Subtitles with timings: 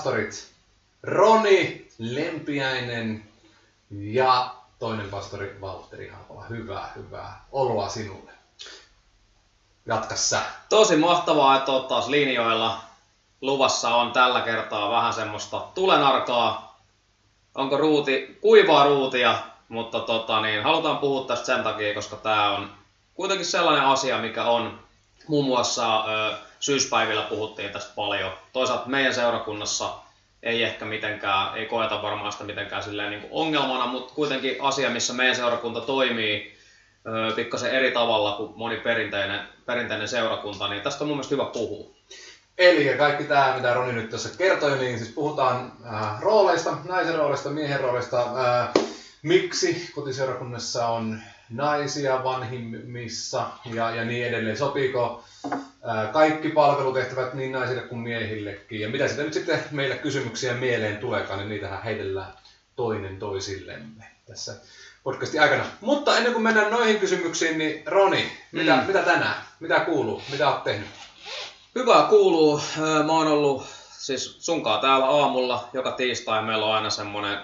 [0.00, 0.52] pastorit
[1.02, 3.24] Roni Lempiäinen
[3.90, 6.44] ja toinen pastori Valtteri Haapala.
[6.44, 8.32] Hyvää, hyvää oloa sinulle.
[9.86, 10.42] Jatka sä.
[10.68, 12.80] Tosi mahtavaa, että oot taas linjoilla.
[13.40, 16.80] Luvassa on tällä kertaa vähän semmoista tulenarkaa.
[17.54, 22.70] Onko ruuti, kuivaa ruutia, mutta tota, niin, halutaan puhua tästä sen takia, koska tämä on
[23.14, 24.78] kuitenkin sellainen asia, mikä on
[25.28, 28.32] muun muassa ö, syyspäivillä puhuttiin tästä paljon.
[28.52, 29.94] Toisaalta meidän seurakunnassa
[30.42, 34.90] ei ehkä mitenkään, ei koeta varmaan sitä mitenkään silleen niin kuin ongelmana, mutta kuitenkin asia,
[34.90, 36.56] missä meidän seurakunta toimii
[37.06, 41.44] ö, pikkasen eri tavalla kuin moni perinteinen, perinteinen seurakunta, niin tästä on mun mielestä hyvä
[41.44, 41.90] puhua.
[42.58, 47.50] Eli kaikki tämä, mitä Roni nyt tässä kertoi, niin siis puhutaan äh, rooleista, naisen roolista,
[47.50, 48.68] miehen roolista, äh,
[49.22, 54.56] miksi kotiseurakunnassa on naisia vanhimmissa ja, ja niin edelleen.
[54.56, 55.24] Sopiiko
[56.12, 58.80] kaikki palvelutehtävät niin naisille kuin miehillekin?
[58.80, 62.32] Ja mitä sitä nyt sitten meille kysymyksiä mieleen tuleekaan, niin niitähän heitellään
[62.76, 64.54] toinen toisillemme tässä
[65.04, 65.64] podcastin aikana.
[65.80, 68.82] Mutta ennen kuin mennään noihin kysymyksiin, niin Roni, mitä, Mm.
[68.86, 69.42] mitä tänään?
[69.60, 70.22] Mitä kuuluu?
[70.30, 70.88] Mitä oot tehnyt?
[71.74, 72.60] Hyvää kuuluu.
[73.06, 75.68] Mä oon ollut siis sunkaan täällä aamulla.
[75.72, 77.38] Joka tiistai meillä on aina semmonen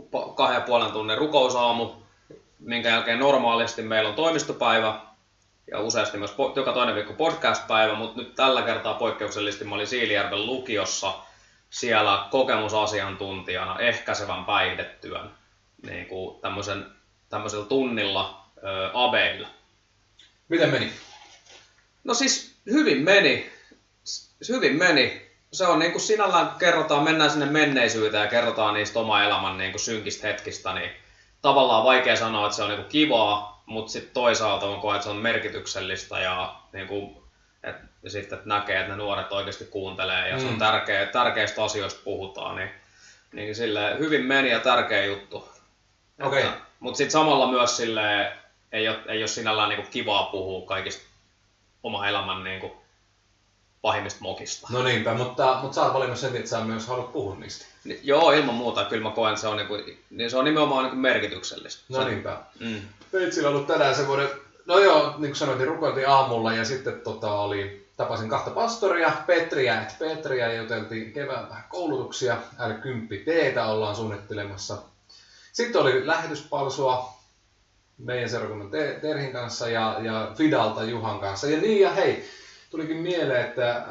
[0.00, 1.90] pa- kahden ja puolen tunnin rukousaamu,
[2.58, 5.00] minkä jälkeen normaalisti meillä on toimistopäivä
[5.70, 9.86] ja useasti myös po- joka toinen viikko podcast-päivä, mutta nyt tällä kertaa poikkeuksellisesti mä olin
[9.86, 11.14] Siilijärven lukiossa
[11.70, 15.30] siellä kokemusasiantuntijana ehkäisevän päihdetyön
[15.86, 16.86] niin kuin tämmöisen,
[17.28, 19.48] tämmöisellä tunnilla ö, abeilla.
[20.48, 20.92] Miten meni?
[22.04, 23.50] No siis hyvin meni.
[24.04, 25.30] S- Hyvin meni.
[25.52, 29.58] Se on niin kuin sinällään, kun kerrotaan, mennään sinne menneisyyteen ja kerrotaan niistä oma elämän
[29.58, 30.90] niin kuin synkistä hetkistä, niin
[31.42, 35.04] tavallaan vaikea sanoa, että se on niin kuin kivaa, mutta sitten toisaalta on koe, että
[35.04, 37.16] se on merkityksellistä ja niin kuin,
[37.62, 37.76] et,
[38.06, 40.58] sitten että näkee, että ne nuoret oikeasti kuuntelee ja se on Mm.
[40.58, 42.70] tärkeä, tärkeistä asioista puhutaan, niin,
[43.32, 45.48] niin sille hyvin meni ja tärkeä juttu.
[46.22, 46.44] Okei.
[46.80, 48.32] Mutta sitten samalla myös sille
[48.72, 51.02] ei ole, ei ole sinällään niinku kivaa puhua kaikista
[51.82, 52.79] oma elämän niinku
[53.82, 54.66] pahimmista mokista.
[54.70, 57.66] No niinpä, mutta, mutta sä oot valinnut sen, että sä myös haluat puhua niistä.
[57.84, 58.84] Ni- Joo, ilman muuta.
[58.84, 59.78] Kyllä mä koen, se on, niinku,
[60.10, 61.82] niin se on nimenomaan niinku merkityksellistä.
[61.88, 62.38] No Se- niinpä.
[62.60, 62.80] Mm.
[63.12, 64.28] Peitsillä on ollut tänään semmoinen,
[64.66, 69.12] no joo, niin kuin sanoin, niin rukoiltiin aamulla ja sitten tota oli, tapasin kahta pastoria,
[69.26, 74.78] Petriä, Petriä ja juteltiin kevään vähän koulutuksia, L10 Ttä ollaan suunnittelemassa.
[75.52, 77.14] Sitten oli lähetyspalsua
[77.98, 81.46] meidän seurakunnan Te- Terhin kanssa ja, ja Fidalta Juhan kanssa.
[81.48, 82.24] Ja niin ja hei,
[82.70, 83.86] tulikin mieleen, että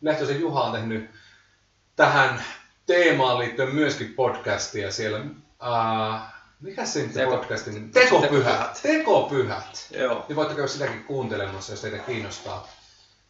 [0.00, 1.10] Lehtosen Juha on tehnyt
[1.96, 2.44] tähän
[2.86, 5.24] teemaan liittyen myöskin podcastia siellä.
[5.60, 7.90] Ää, mikä se nyt Teko- podcastin?
[7.90, 8.80] Tekopyhät.
[8.82, 9.88] Tekopyhät.
[9.90, 10.24] Joo.
[10.28, 12.68] Niin voitte käydä sitäkin kuuntelemassa, jos teitä kiinnostaa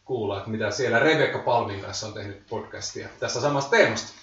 [0.05, 4.13] kuulla, että mitä siellä Rebecca Palmin kanssa on tehnyt podcastia tästä samasta teemasta.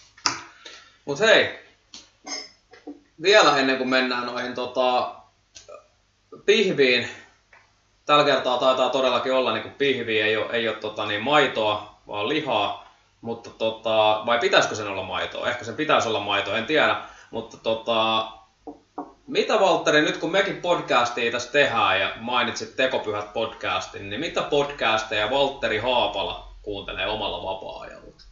[1.04, 1.58] Mut hei,
[3.22, 5.14] vielä ennen kuin mennään noihin tota,
[6.44, 7.08] pihviin,
[8.10, 12.28] tällä kertaa taitaa todellakin olla niin pihvi, ei ole, ei ole tota, niin maitoa, vaan
[12.28, 15.48] lihaa, mutta tota, vai pitäisikö sen olla maitoa?
[15.48, 16.96] Ehkä sen pitäisi olla maitoa, en tiedä,
[17.30, 18.26] mutta tota,
[19.26, 25.30] mitä Valtteri, nyt kun mekin podcastia tässä tehdään ja mainitsit Tekopyhät podcastin, niin mitä podcasteja
[25.30, 28.29] Valtteri Haapala kuuntelee omalla vapaa-ajalla?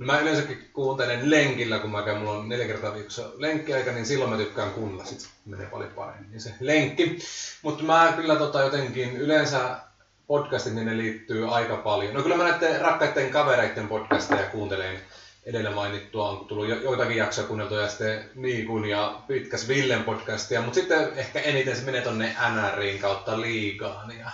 [0.00, 4.30] Mä yleensäkin kuuntelen lenkillä, kun mä käyn, mulla on neljä kertaa viikossa lenkkiaika, niin silloin
[4.30, 7.18] mä tykkään kuunnella, sit menee paljon paremmin niin se lenkki.
[7.62, 9.80] Mutta mä kyllä tota jotenkin yleensä
[10.26, 12.14] podcastit, niin ne liittyy aika paljon.
[12.14, 15.00] No kyllä mä näiden rakkaiden kavereiden podcasteja kuuntelen
[15.46, 20.62] edellä mainittua, on tullut jo, joitakin jaksoja kuunneltua ja sitten Niikun ja Pitkäs Villen podcastia,
[20.62, 24.30] mutta sitten ehkä eniten se menee tonne NRin kautta liigaan ja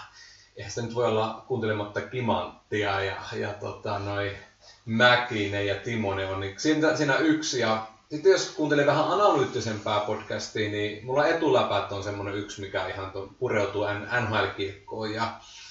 [0.56, 4.36] eihän sitä nyt voi olla kuuntelematta Kimanttia ja, ja tota, noi
[4.86, 10.70] Mäkinen ja Timonen on, niin siinä, siinä yksi ja sitten jos kuuntelee vähän analyyttisempää podcastia,
[10.70, 13.84] niin mulla etuläpät on semmonen yksi, mikä ihan ton, pureutuu
[14.20, 15.28] NHL-kiekkoon ja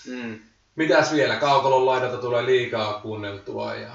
[0.08, 0.40] Mm.
[0.76, 3.90] mitäs vielä, kaukolon laidalta tulee liikaa kuunneltua ja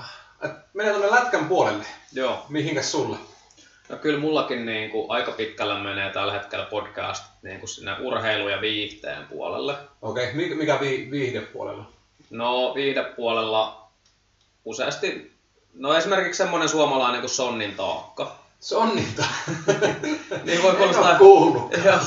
[0.44, 1.84] et menee tuonne lätkän puolelle.
[2.12, 2.46] Joo.
[2.48, 3.16] Mihinkäs sulle?
[3.88, 8.48] No kyllä mullakin niin kuin, aika pitkällä menee tällä hetkellä podcast niin kuin sinne urheilu-
[8.48, 9.74] ja viihteen puolelle.
[10.02, 10.36] Okei, okay.
[10.36, 11.84] mikä, mikä vi, viihdepuolella?
[12.30, 13.79] No viihdepuolella
[14.64, 15.32] useasti,
[15.74, 18.40] no esimerkiksi semmoinen suomalainen kuin Sonnin taakka.
[18.60, 19.24] Se on niitä.
[20.44, 21.18] Niin voi kuulostaa-.
[21.84, 22.00] Joo.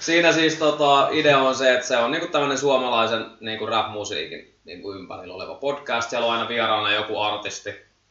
[0.00, 4.92] Siinä siis tota, idea on se, että se on niinku tämmöinen suomalaisen niinku rap-musiikin niinku
[4.92, 6.10] ympärillä oleva podcast.
[6.10, 7.70] Siellä on aina vieraana joku artisti.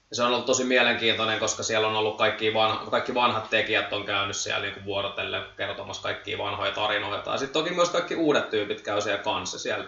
[0.09, 3.93] Ja se on ollut tosi mielenkiintoinen, koska siellä on ollut kaikki, vanha, kaikki vanhat tekijät
[3.93, 7.31] on käynyt siellä niinku vuorotellen kertomassa kaikkia vanhoja tarinoita.
[7.31, 9.59] Ja sitten toki myös kaikki uudet tyypit käy siellä kanssa.
[9.59, 9.85] Siellä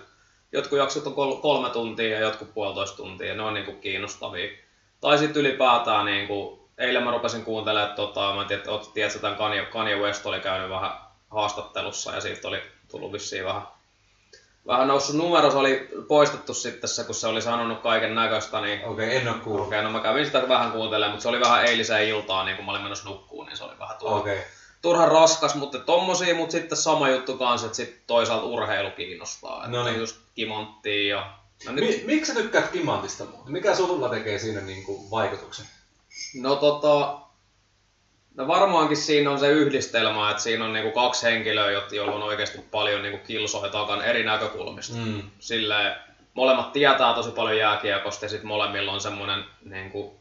[0.52, 3.36] jotkut jaksot on kol- kolme tuntia ja jotkut puolitoista tuntia.
[3.36, 4.50] Ne on niinku kiinnostavia.
[5.02, 9.20] Tai sitten ylipäätään niin kuin, eilen mä rupesin kuuntelemaan, tota, mä en tiedä, oot, tiedätkö,
[9.20, 10.92] tämän Kanye, Kanye West oli käynyt vähän
[11.32, 12.62] haastattelussa ja siitä oli
[12.92, 13.62] tullut vissiin vähän,
[14.68, 18.86] vähän noussut numero, se oli poistettu sitten se, kun se oli sanonut kaiken näköistä, niin
[18.86, 19.68] Okei, okay, en oo kuullut.
[19.68, 22.66] Okei, no mä kävin sitä vähän kuuntelemaan, mutta se oli vähän eiliseen iltaan, niin kun
[22.66, 24.44] mä olin menossa nukkuun, niin se oli vähän turha, Okei.
[24.82, 29.68] Turhan raskas, mutta tommosia, mutta sitten sama juttu kanssa, että sit toisaalta urheilu kiinnostaa.
[29.68, 30.00] No niin.
[30.00, 31.34] just Kimonttia ja...
[31.66, 33.24] No, nyt, Mi- miksi sä tykkäät Kimantista?
[33.46, 35.66] Mikä sulla tekee siinä niinku vaikutuksen?
[36.42, 37.20] no tota...
[38.36, 42.24] No varmaankin siinä on se yhdistelmä, että siinä on niinku kaksi henkilöä, jo- joilla on
[42.24, 44.96] oikeasti paljon niinku kilsoja takan eri näkökulmista.
[44.96, 45.22] Mm.
[45.40, 45.96] Silleen,
[46.34, 50.20] molemmat tietää tosi paljon jääkiekosta ja sitten molemmilla on semmoinen niinku,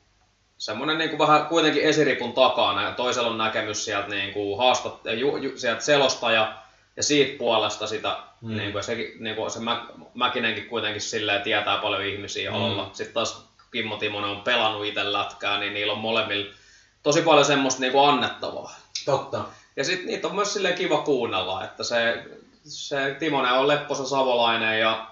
[0.58, 5.58] semmoinen niinku vähän kuitenkin esiripun takana ja toisella on näkemys sieltä niinku haastat, ju, ju,
[5.58, 6.54] sieltä selosta ja,
[6.96, 8.50] ja siitä puolesta sitä, Mm.
[8.50, 8.56] mm.
[8.56, 12.56] niinku, se, niinku, se Mä, Mäkinenkin kuitenkin silleen tietää paljon ihmisiä Mm.
[12.56, 12.90] alalla.
[12.92, 16.54] Sitten taas Kimmo Timonen on pelannut itse lätkää, niin niillä on molemmilla
[17.02, 18.74] tosi paljon semmoista niinku annettavaa.
[19.04, 19.44] Totta.
[19.76, 22.24] Ja sitten niitä on myös silleen kiva kuunnella, että se,
[22.64, 25.06] se Timonen on lepposa savolainen ja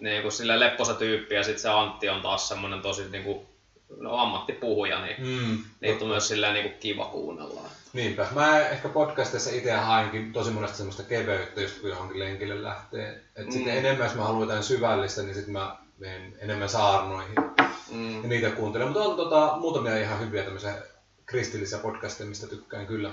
[0.00, 3.47] niin kuin sille lepposa tyyppi ja sitten se Antti on taas semmoinen tosi niin kuin,
[3.96, 5.58] no, ammattipuhuja, niin Mm.
[5.80, 7.60] niitä on myös silleen niin kuin kiva kuunnella.
[7.92, 8.26] Niinpä.
[8.34, 13.20] Mä ehkä podcastissa itse haenkin tosi monesti semmoista keveyttä, just kun johonkin lenkille lähtee.
[13.36, 13.52] Et mm.
[13.52, 13.78] sitten Mm.
[13.78, 17.34] enemmän, jos mä haluan jotain syvällistä, niin sitten mä menen enemmän saarnoihin
[17.92, 18.22] Mm.
[18.22, 18.88] ja niitä kuuntelen.
[18.88, 20.74] Mutta on tota, muutamia ihan hyviä tämmöisiä
[21.26, 23.10] kristillisiä podcasteja, mistä tykkään kyllä.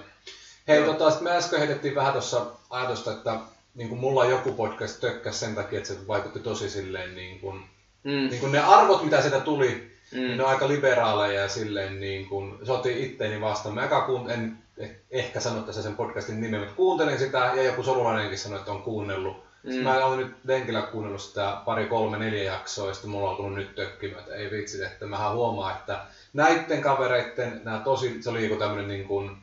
[0.68, 0.94] Hei, Joo.
[0.94, 3.39] tota, sit me äsken heitettiin vähän tuossa ajatusta, että
[3.75, 7.57] niin kuin mulla joku podcast tökkäsi sen takia, että se vaikutti tosi silleen niin kuin,
[8.04, 8.12] Mm.
[8.30, 10.19] niin kuin ne arvot, mitä sieltä tuli, mm.
[10.38, 13.75] Ne on aika liberaaleja ja silleen niin kuin, se otti itteeni vastaan.
[13.75, 17.63] Mä eka kuun, en eh- ehkä sano tässä sen podcastin nimen, mutta kuuntelin sitä ja
[17.63, 19.46] joku solulainenkin sanoi, että on kuunnellut.
[19.63, 19.74] Mm.
[19.75, 23.54] Mä olen nyt lenkillä kuunnellut sitä pari, kolme, neljä jaksoa ja sitten mulla on alkanut
[23.54, 26.00] nyt että ei vitsi, että mähän huomaan, että
[26.34, 29.38] näitten kavereitten, nämä tosi, se oli joku tämmönen niin kuin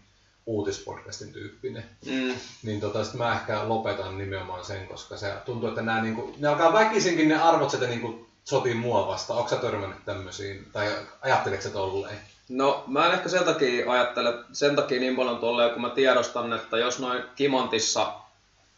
[0.46, 2.34] uutispodcastin tyyppinen, Mm.
[2.62, 6.48] niin tota, sit mä ehkä lopetan nimenomaan sen, koska se tuntuu, että nämä niinku, ne
[6.48, 9.38] alkaa väkisinkin ne arvot sieltä niinku sotii mua vastaan.
[9.38, 10.92] Onko sä törmännyt tämmöisiin, tai
[11.22, 12.18] ajatteleksä tolleen?
[12.48, 16.52] No mä en ehkä sen takia ajattele sen takia niin paljon tolleen, kun mä tiedostan,
[16.52, 18.12] että jos noin Kimantissa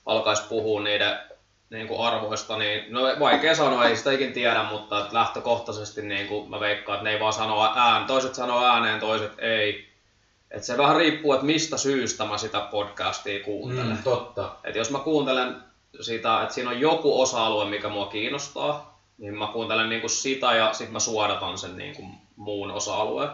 [0.06, 1.19] alkaisi puhua niiden
[1.70, 6.26] niin kuin arvoista, niin no vaikea sanoa, ei sitä ikin tiedä, mutta että lähtökohtaisesti niin
[6.26, 9.88] kuin mä veikkaan, että ne ei vaan sano ään, toiset sanoo ääneen, toiset ei.
[10.50, 13.87] Et se vähän riippuu, että mistä syystä mä sitä podcastia kuuntelen.
[13.87, 14.50] Mm, totta.
[14.64, 15.56] Et jos mä kuuntelen
[16.00, 20.72] sitä, että siinä on joku osa-alue, mikä mua kiinnostaa, niin mä kuuntelen niinku sitä ja
[20.72, 22.02] sitten mä suodatan sen niinku
[22.37, 23.31] muun osa-alueen.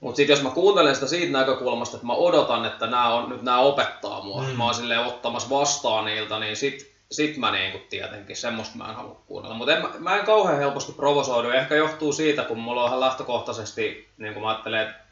[0.00, 3.42] Mutta sitten jos mä kuuntelen sitä siitä näkökulmasta, että mä odotan, että nämä on, nyt
[3.42, 4.56] nämä opettaa mua, Mm.
[4.56, 8.94] mä oon silleen ottamassa vastaan niiltä, niin sit, sit mä niinku tietenkin, semmoista mä en
[8.94, 9.56] halua kuunnella.
[9.56, 14.08] Mutta mä, mä en kauhean helposti provosoidu, ehkä johtuu siitä, kun mulla on ihan lähtökohtaisesti,
[14.18, 15.06] niin kuin mä ajattelen, että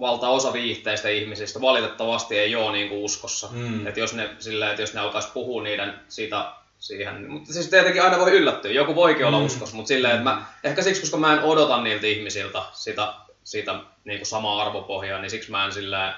[0.00, 3.48] valtaosa viihteistä ihmisistä valitettavasti ei ole niin kuin uskossa.
[3.50, 3.58] Mm.
[3.58, 3.86] Mm.
[3.86, 8.02] Että jos ne, sillä, että jos ne alkaisi puhua niiden siitä, siihen, mutta siis tietenkin
[8.02, 9.46] aina voi yllättyä, joku voikin olla Mm.
[9.46, 13.14] uskossa, mutta silleen, että mä, ehkä siksi, koska mä en odota niiltä ihmisiltä sitä,
[13.44, 16.14] sitä niin kuin samaa arvopohjaa, niin siksi mä en silleen,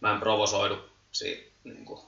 [0.00, 0.78] mä en provosoidu
[1.12, 1.52] siitä.
[1.64, 2.00] Niin kuin.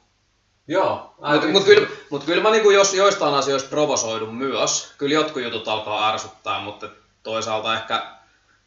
[0.69, 1.15] Joo.
[1.33, 4.95] Mutta mut kyllä, mut kyllä mä niinku jos joistain asioista provosoidun myös.
[4.99, 6.89] Kyllä jotkut jutut alkaa ärsyttää, mutta
[7.23, 8.07] toisaalta ehkä,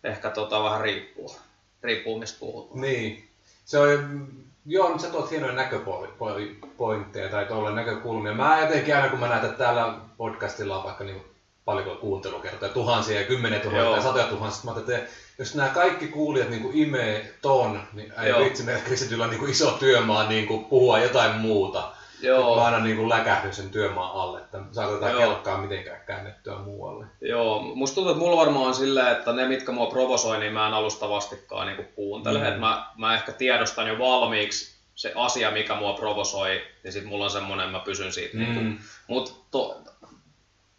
[0.03, 1.35] ehkä tota vähän riippuu.
[1.83, 2.81] Riippuu mistä puhutaan.
[2.81, 3.29] Niin.
[3.65, 4.27] Se on,
[4.69, 8.33] joo, nyt sä tuot hienoja näköpointteja tai tuolla näkökulmia.
[8.33, 11.21] Mä jotenkin aina kun mä että täällä podcastilla on vaikka niin
[11.65, 14.61] paljonko kuuntelukertoja, tuhansia ja kymmenen tuhansia ja satoja tuhansia.
[14.65, 19.23] Mä ajattelin, että jos nämä kaikki kuulijat niin imee ton, niin ei vitsi, meillä kristityllä
[19.23, 21.91] on niin kuin iso työmaa niin kuin puhua jotain muuta.
[22.21, 26.55] Joo, Mä aina niin kuin läkähdyn sen työmaan alle, että saako tätä kelkkaa mitenkään käännettyä
[26.57, 27.05] muualle.
[27.21, 27.61] joo.
[27.61, 30.73] Musta tuntuu, että mulla varmaan on silleen, että ne mitkä mua provosoi, niin mä en
[30.73, 32.39] alusta vastikaan niinku kuuntele.
[32.39, 32.45] Mm.
[32.45, 32.51] Mm.
[32.53, 37.23] Et mä, mä ehkä tiedostan jo valmiiksi se asia, mikä mua provosoi, niin sit mulla
[37.23, 38.37] on semmonen, mä pysyn siitä.
[38.37, 38.43] Mm.
[38.45, 38.53] Mm.
[38.55, 38.83] Niinku.
[39.07, 39.77] Mut to,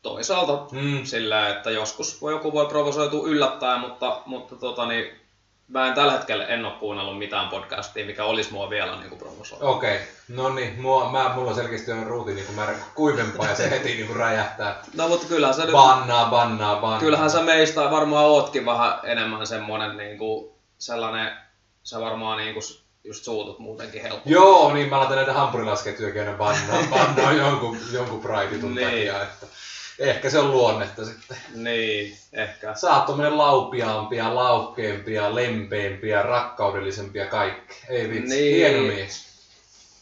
[0.03, 1.05] toisaalta Mm.
[1.05, 5.07] sillä, että joskus voi, joku voi provosoitua yllättäen, mutta, mutta tota, niin,
[5.71, 9.67] mä en tällä hetkellä en ole kuunnellut mitään podcastia, mikä olisi mua vielä niin provosoitu.
[9.67, 13.89] Okei, no niin, mua, mä, mulla selkeästi on ruuti niin märkä kuivempaa ja se heti
[13.95, 14.83] niin räjähtää.
[14.95, 17.01] No mutta kyllähän sä, Bannaa, bannaa, bannaa.
[17.01, 21.31] kyllähän sä meistä varmaan ootkin vähän enemmän semmonen niin kuin, sellainen,
[21.83, 22.63] sä varmaan niin kuin,
[23.05, 24.33] just suutut muutenkin helpommin.
[24.33, 28.87] Joo, niin mä laitan näitä hampurilasketjujakin aina bannaa, bannaa jonkun, jonkun pride-jutun Niin.
[28.89, 29.47] takia, että
[30.01, 31.37] ehkä se on luonnetta sitten.
[31.55, 32.75] Niin, ehkä.
[32.75, 37.75] Sä oot tommonen laupiaampia, laukkeempia, lempeämpiä, rakkaudellisempia kaikki.
[37.89, 38.57] Ei vitsi, Niin.
[38.57, 39.31] hieno mies.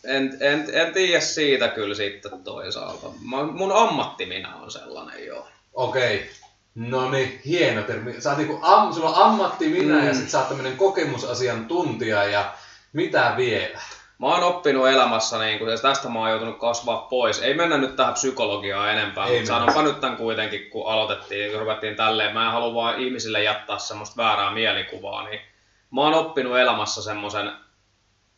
[0.05, 3.07] En, en, en tiedä siitä kyllä sitten toisaalta.
[3.31, 5.49] Mä, mun ammatti minä on sellainen joo.
[5.73, 6.31] Okei,
[6.75, 8.21] No niin, hieno termi.
[8.21, 10.07] Sä oot niinku am, sulla on ammatti minä mm.
[10.07, 12.55] ja sit sä oot tämmönen kokemusasiantuntija ja
[12.93, 13.81] mitä vielä?
[14.19, 17.43] Mä oon oppinut elämässä, niin kun, tästä mä oon joutunut kasvaa pois.
[17.43, 21.61] Ei mennä nyt tähän psykologiaan enempää, Ei mutta sanonpa nyt tämän kuitenkin, kun aloitettiin, kun
[21.61, 22.35] ruvettiin tälleen.
[22.35, 25.41] Mä en halua vaan ihmisille jättää semmoista väärää mielikuvaa, niin
[25.91, 27.53] mä oon oppinut elämässä semmoisen,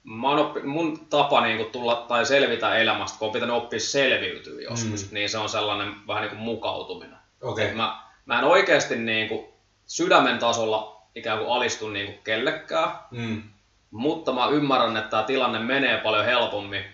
[0.04, 3.80] mä oon oppi, mun tapa niin kuin tulla tai selvitä elämästä, kun on pitänyt oppia
[3.80, 5.14] selviytyä joskus, mm.
[5.14, 7.18] niin se on sellainen vähän niin kuin mukautuminen.
[7.42, 7.72] Okay.
[7.72, 9.46] mä, mä en oikeasti niin kuin
[9.87, 13.42] sydämen tasolla ikään kuin alistu niin kuin kellekään, mm.
[13.90, 16.85] Mutta mä ymmärrän, että tämä tilanne menee paljon helpommin.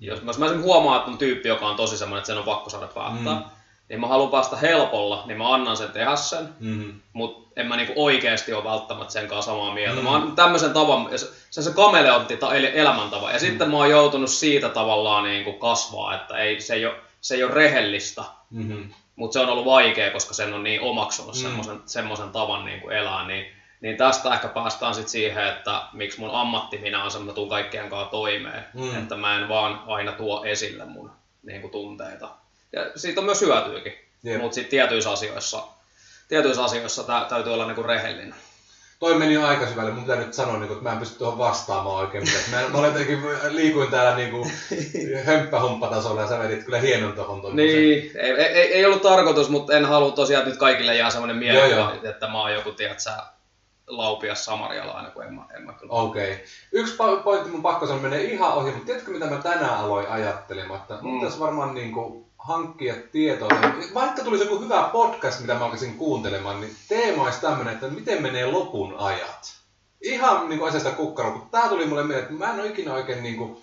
[0.00, 2.70] Jos, jos mä huomaan, että on tyyppi, joka on tosi semmoinen, että sen on pakko
[2.70, 3.42] saada päättää, mm.
[3.88, 6.92] niin mä haluan päästä helpolla, niin mä annan sen tehdä sen, mm.
[7.12, 10.00] mutta en mä niinku oikeasti ole välttämättä sen kanssa samaa mieltä.
[10.00, 10.04] Mm.
[10.04, 11.18] Mä oon tämmöisen tavan,
[11.50, 13.40] se, se kameleontti eli elämäntava, ja mm.
[13.40, 17.44] sitten mä oon joutunut siitä tavallaan niinku kasvaa, että ei, se, ei ole, se ei
[17.44, 18.24] ole rehellistä.
[18.50, 18.90] Mm-hmm
[19.20, 21.40] mutta se on ollut vaikea, koska sen on niin omaksunut mm.
[21.40, 23.46] semmoisen, semmoisen tavan niin kuin elää, niin,
[23.80, 27.34] niin tästä ehkä päästään sitten siihen, että miksi mun ammatti minä on se, että mä
[27.34, 28.98] tuun kaikkien kanssa toimeen, mm.
[28.98, 31.10] että mä en vaan aina tuo esille mun
[31.42, 32.28] niin kuin tunteita.
[32.72, 33.92] Ja siitä on myös hyötyykin,
[34.26, 34.40] yep.
[34.40, 35.62] mutta sitten tietyissä asioissa,
[36.28, 38.34] tietyissä asioissa tää, täytyy olla niin kuin rehellinen
[39.00, 41.18] toi meni jo aika syvälle, mun pitää nyt sanoa, niin kuin, että mä en pysty
[41.18, 42.24] tuohon vastaamaan oikein.
[42.50, 44.52] Mä, mä olen jotenkin, liikuin täällä niin kuin
[45.26, 49.84] hömppähomppatasolla ja sä vedit kyllä hienon tuohon Niin, ei, ei, ei, ollut tarkoitus, mutta en
[49.84, 53.12] halua tosiaan, että nyt kaikille jää semmoinen mielikuva, että mä oon joku, tiedät sä,
[53.90, 55.92] laupias samarialainen, kun en mä, en mä kyllä.
[55.92, 56.32] Okei.
[56.32, 56.44] Okay.
[56.72, 60.80] Yksi pointti mun pakko sanoa menee ihan ohi, mutta tiedätkö mitä mä tänään aloin ajattelemaan?
[60.80, 61.40] Että mm.
[61.40, 63.48] varmaan niin kuin hankkia tietoa.
[63.94, 68.22] Vaikka tulisi joku hyvä podcast, mitä mä alkaisin kuuntelemaan, niin teema olisi tämmöinen, että miten
[68.22, 69.60] menee lopun ajat.
[70.00, 72.94] Ihan niin kuin asiasta kukkaroon, kun tää tuli mulle mieleen, että mä en ole ikinä
[72.94, 73.62] oikein niin kuin,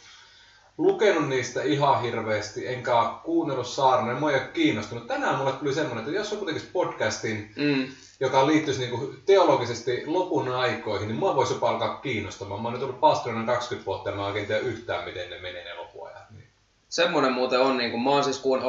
[0.77, 5.07] lukenut niistä ihan hirveästi, enkä ole kuunnellut saarna, ja mua ei ole kiinnostunut.
[5.07, 7.87] Tänään mulle tuli semmoinen, että jos joku tekisi podcastin, mm.
[8.19, 12.61] joka liittyisi niin kuin teologisesti lopun aikoihin, niin mua voisi jopa alkaa kiinnostamaan.
[12.61, 15.63] Mä oon nyt ollut pastorina 20 vuotta ja mä oikein tiedä yhtään, miten ne menee
[15.63, 16.31] ne lopuajat.
[16.31, 16.47] Niin.
[16.89, 18.61] Semmoinen muuten on, niin kuin, mä oon siis kuun,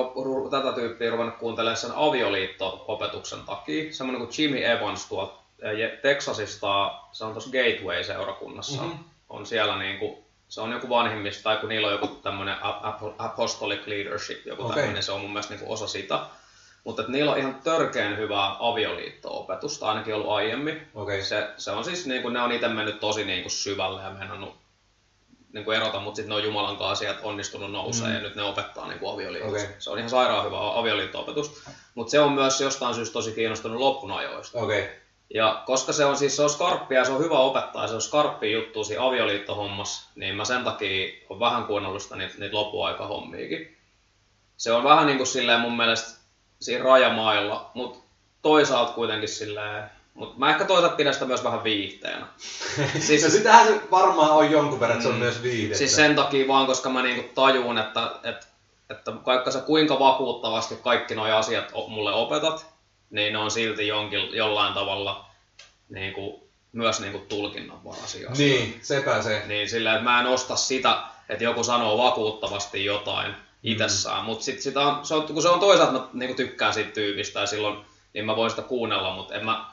[0.51, 3.93] tätä tyyppiä ruvennut kuuntelemaan sen avioliitto-opetuksen takia.
[3.93, 5.43] Semmoinen kuin Jimmy Evans tuolta
[6.03, 9.05] Texasista, se on tuossa Gateway-seurakunnassa, mm-hmm.
[9.29, 12.57] on siellä niin kuin, se on joku vanhimmista, tai kun niillä on joku tämmöinen
[13.19, 14.77] apostolic leadership, joku okay.
[14.77, 16.21] tämmöinen, se on mun mielestä niin osa sitä.
[16.85, 20.89] Mutta niillä on ihan törkeän hyvää avioliitto-opetusta, ainakin ollut aiemmin.
[20.95, 21.23] Okay.
[21.23, 24.11] Se, se on siis, niin kuin, ne on itse mennyt tosi niin kuin syvälle ja
[24.11, 24.51] mennnyt
[25.53, 28.15] niin kuin erota, mutta sitten ne on Jumalan kanssa asiat onnistunut nousee mm.
[28.15, 29.57] ja nyt ne opettaa niin kuin avioliitosta.
[29.57, 29.75] Okay.
[29.79, 31.63] Se on ihan sairaan hyvä avioliitto-opetus,
[31.95, 34.59] mutta se on myös jostain syystä tosi kiinnostunut loppunajoista.
[34.59, 34.85] Okay.
[35.35, 38.03] Ja koska se on siis se on skarppia ja se on hyvä opettaa se on
[38.03, 43.77] skarppi juttu siinä avioliittohommassa, niin mä sen takia on vähän kuunnellut sitä niitä, niitä loppuaikahommiakin.
[44.57, 46.19] Se on vähän niin kuin silleen mun mielestä
[46.61, 47.99] siinä rajamailla, mutta
[48.43, 52.27] toisaalta kuitenkin silleen mutta mä ehkä toisaalta pidän sitä myös vähän viihteenä.
[53.07, 55.79] siis, no sitähän se varmaan on jonkun verran, että se on mm, myös viihdettä.
[55.79, 58.47] Siis sen takia vaan, koska mä niinku tajuun, että, että,
[58.91, 62.67] että vaikka sä kuinka vakuuttavasti kaikki nuo asiat mulle opetat,
[63.11, 65.27] niin ne on silti jonkin, jollain tavalla
[65.89, 69.43] niin kuin, myös niin kuin tulkinnanvaraisia Niin, sepä se.
[69.47, 74.25] Niin sillä, että mä en osta sitä, että joku sanoo vakuuttavasti jotain itsessään, mm.
[74.25, 76.91] mutta sit sitä on, se on, kun se on toisaalta mä niin kuin tykkään siitä
[76.91, 77.85] tyypistä ja silloin
[78.15, 79.65] niin mä voin sitä kuunnella, mutta en mä,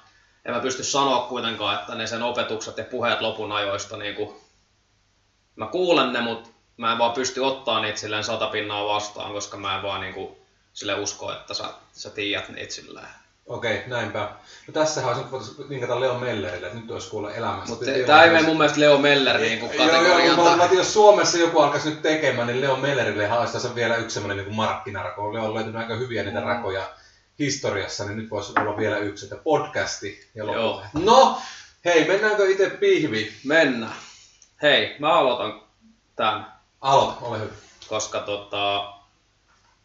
[0.45, 4.35] en mä pysty sanoa kuitenkaan, että ne sen opetukset ja puheet lopun ajoista, niin kuin,
[5.55, 9.75] mä kuulen ne, mutta mä en vaan pysty ottaa niitä silleen satapinnaa vastaan, koska mä
[9.75, 10.35] en vaan niin kuin,
[10.73, 13.07] sille usko, että sä, sä tiedät niitä silleen.
[13.45, 14.29] Okei, näinpä.
[14.67, 17.69] No tässähän olisi voitaisiin vinkata Leo Mellerille, että nyt olisi kuulla elämästä.
[17.69, 20.37] Mutta tämä ei mene mun mielestä Leo Meller niin kuin kategoriaan.
[20.37, 24.45] Joo, joo, jos Suomessa joku alkaisi nyt tekemään, niin Leo Mellerille olisi vielä yksi semmoinen
[24.45, 25.33] niin markkinarako.
[25.33, 26.45] Leo on löytynyt aika hyviä niitä mm.
[26.45, 26.89] rakoja
[27.39, 30.87] historiassa, niin nyt voisi olla vielä yksi, että podcasti ja lopulta.
[30.93, 31.41] No,
[31.85, 33.33] hei, mennäänkö itse pihvi?
[33.43, 33.95] Mennään.
[34.61, 35.61] Hei, mä aloitan
[36.15, 36.53] tämän.
[36.81, 37.51] Aloita, ole hyvä.
[37.87, 38.94] Koska tota,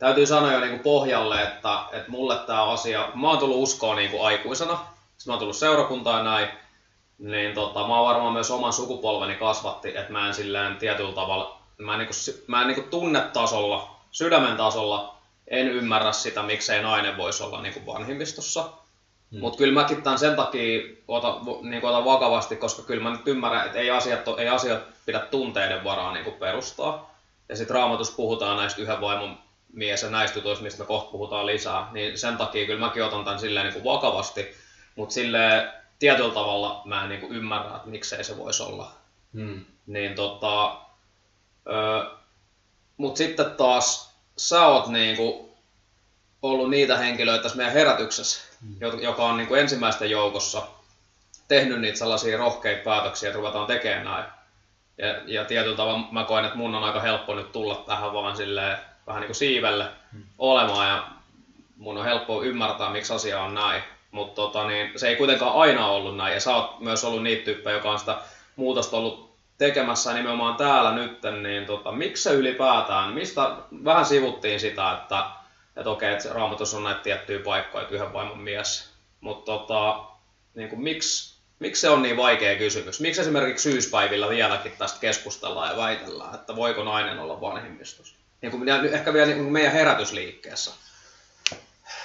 [0.00, 3.96] täytyy sanoa jo niin kuin pohjalle, että, että mulle tämä asia, mä oon tullut uskoon
[3.96, 4.78] niin kuin aikuisena,
[5.16, 6.48] siis mä oon tullut seurakuntaan näin,
[7.18, 11.60] niin tota, mä oon varmaan myös oman sukupolveni kasvatti, että mä en silleen tietyllä tavalla,
[11.78, 15.14] mä en, niin kuin, mä en niin kuin tunnetasolla, sydämen tasolla
[15.48, 18.70] en ymmärrä sitä, miksei nainen voisi olla niin kuin vanhimmistossa.
[19.30, 19.40] Hmm.
[19.40, 23.66] Mutta kyllä mäkin tämän sen takia otan, niin otan vakavasti, koska kyllä mä nyt ymmärrän,
[23.66, 27.14] että ei asiat, ei asiat pidä tunteiden varaan niin perustaa.
[27.48, 29.38] Ja sitten raamatussa puhutaan näistä yhden vaimon
[29.72, 33.24] mies ja näistä jutuista, mistä me kohta puhutaan lisää, niin sen takia kyllä mäkin otan
[33.24, 34.56] tämän silleen niin kuin vakavasti,
[34.96, 38.92] mutta sille tietyllä tavalla mä en niin kuin ymmärrä, että miksei se voisi olla.
[39.34, 39.64] Hmm.
[39.86, 40.76] Niin tota,
[41.66, 42.10] öö,
[42.96, 45.56] mutta sitten taas sä oot niinku
[46.42, 48.76] ollut niitä henkilöitä tässä meidän herätyksessä, mm.
[49.02, 50.62] joka on niin kuin ensimmäisten joukossa
[51.48, 54.24] tehnyt niitä sellaisia rohkeita päätöksiä, että ruvetaan tekemään näin.
[54.98, 58.36] Ja, ja tietyllä tavalla mä koen, että mun on aika helppo nyt tulla tähän vaan
[58.36, 58.78] silleen,
[59.10, 60.22] vähän niin kuin siivelle mm.
[60.38, 61.08] olemaan ja
[61.76, 63.82] mun on helppo ymmärtää, miksi asia on näin.
[64.10, 67.44] Mutta tota, niin, se ei kuitenkaan aina ollut näin ja sä oot myös ollut niitä
[67.44, 68.18] tyyppejä, joka on sitä
[68.56, 74.92] muutosta ollut tekemässä nimenomaan täällä nyt, niin tota, miksi se ylipäätään, mistä vähän sivuttiin sitä,
[74.92, 75.24] että,
[75.76, 78.90] että okei, että raamatus on näitä tiettyjä paikkoja, että yhden vaimon mies,
[79.20, 80.04] mutta tota,
[80.54, 83.00] niin kuin, miksi, miksi se on niin vaikea kysymys?
[83.00, 88.19] Miksi esimerkiksi syyspäivillä vieläkin tästä keskustellaan ja väitellään, että voiko nainen olla vanhimmistossa?
[88.42, 90.72] Niin kuin, ehkä vielä niin kuin meidän herätysliikkeessä.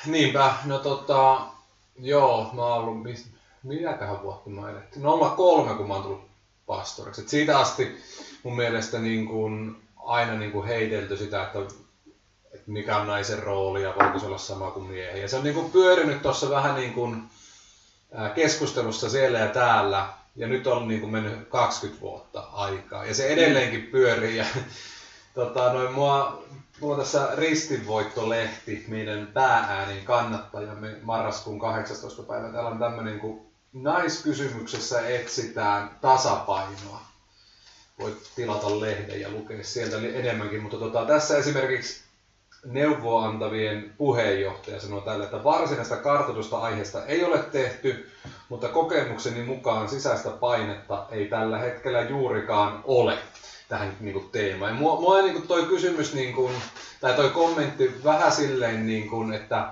[0.05, 1.41] Niinpä, no tota,
[1.99, 3.03] joo, mä oon ollut,
[3.63, 4.99] mitäköhän vuotta mä eletty?
[5.35, 6.27] 03, kun mä oon tullut
[6.65, 7.21] pastoriksi.
[7.21, 7.97] Et siitä asti
[8.43, 9.75] mun mielestä niin kuin
[10.05, 11.59] aina niin kuin heitelty sitä, että,
[12.53, 15.21] että mikä on naisen rooli ja voiko se olla sama kuin miehen.
[15.21, 17.23] Ja se on niin kuin pyörinyt tuossa vähän niin kuin
[18.35, 23.27] keskustelussa siellä ja täällä, ja nyt on niin kuin mennyt 20 vuotta aikaa, ja se
[23.27, 24.37] edelleenkin pyörii.
[24.37, 24.45] Ja,
[25.35, 26.43] tota, noin, mua,
[26.81, 32.23] mulla on tässä Ristinvoitto-lehti, meidän päääänin kannattajamme marraskuun 18.
[32.23, 32.49] päivä.
[32.49, 33.41] Täällä on tämmöinen kuin
[33.73, 37.01] naiskysymyksessä etsitään tasapainoa.
[37.99, 42.05] Voit tilata lehden ja lukea sieltä enemmänkin, mutta tota, tässä esimerkiksi
[42.65, 48.11] neuvoa antavien puheenjohtaja sanoo tälle, että varsinaista kartoitusta aiheesta ei ole tehty,
[48.49, 53.17] mutta kokemukseni mukaan sisäistä painetta ei tällä hetkellä juurikaan ole
[53.69, 54.71] tähän niin kuin, teemaan.
[54.71, 56.53] Ja mua, mua niin kuin, toi kysymys, niin kuin,
[57.01, 59.67] tai toi kommentti vähän silleen, niin kuin, että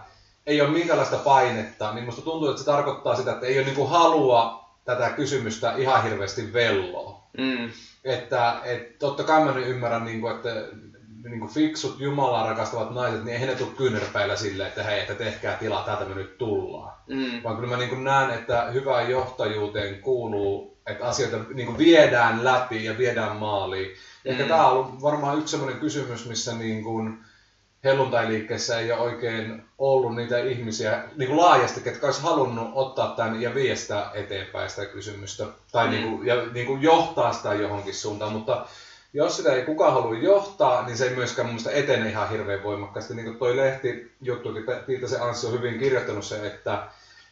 [0.45, 3.75] ei ole minkäänlaista painetta, niin musta tuntuu, että se tarkoittaa sitä, että ei ole niin
[3.75, 7.23] kuin, halua tätä kysymystä ihan hirveästi velloa.
[7.37, 7.69] Mm.
[8.03, 10.49] Että et, totta kai mä ymmärrän, niin kuin, että
[11.29, 15.15] niin kuin fiksut Jumalaa rakastavat naiset, niin eihän ne tule kyynärpäillä silleen, että hei, että
[15.15, 16.93] tehkää tilaa, täältä me nyt tullaan.
[17.07, 17.43] Mm.
[17.43, 22.85] Vaan kyllä mä niin näen, että hyvään johtajuuteen kuuluu, että asioita niin kuin viedään läpi
[22.85, 23.87] ja viedään maaliin.
[23.87, 24.31] Mm.
[24.31, 27.17] Ehkä tämä on ollut varmaan yksi sellainen kysymys, missä niin kuin
[27.83, 33.41] helluntailiikkeessä ei ole oikein ollut niitä ihmisiä niin kuin laajasti, ketkä olisi halunnut ottaa tämän
[33.41, 35.45] ja viestää eteenpäin sitä kysymystä.
[35.71, 35.91] Tai mm.
[35.91, 38.65] niin kuin, ja niin kuin johtaa sitä johonkin suuntaan, mutta
[39.13, 43.13] jos sitä ei kukaan halua johtaa, niin se ei myöskään mun etene ihan hirveän voimakkaasti.
[43.13, 44.65] Niin kuin toi lehti juttukin,
[45.05, 46.87] se Anssi on hyvin kirjoittanut se, että,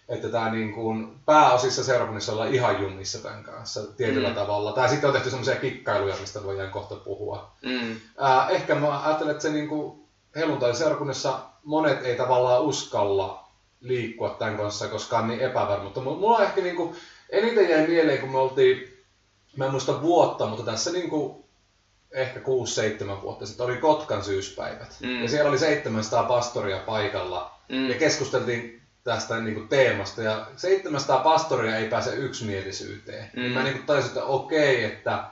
[0.09, 4.35] että tämä niin kuin pääosissa seurakunnissa ollaan ihan junnissa tämän kanssa tietyllä mm.
[4.35, 4.71] tavalla.
[4.71, 7.51] Tai sitten on tehty semmoisia kikkailuja, mistä voidaan kohta puhua.
[7.61, 7.91] Mm.
[8.23, 10.01] Äh, ehkä mä ajattelen, että se niin kuin
[10.35, 13.47] helluntai seurakunnissa monet ei tavallaan uskalla
[13.81, 16.01] liikkua tämän kanssa, koska on niin epävarmuutta.
[16.01, 16.95] Mulla on ehkä niin kuin,
[17.29, 18.97] eniten jäi mieleen, kun me oltiin,
[19.57, 21.43] mä en muista vuotta, mutta tässä niin kuin
[22.11, 24.97] ehkä 6-7 vuotta sitten oli Kotkan syyspäivät.
[24.99, 25.21] Mm.
[25.21, 27.51] Ja siellä oli 700 pastoria paikalla.
[27.69, 27.89] Mm.
[27.89, 30.21] Ja keskusteltiin tästä niin kuin teemasta.
[30.21, 33.29] Ja 700 pastoria ei pääse yksimielisyyteen.
[33.35, 33.41] Mm.
[33.41, 35.23] Niin mä niin kuin taisin, että okei, että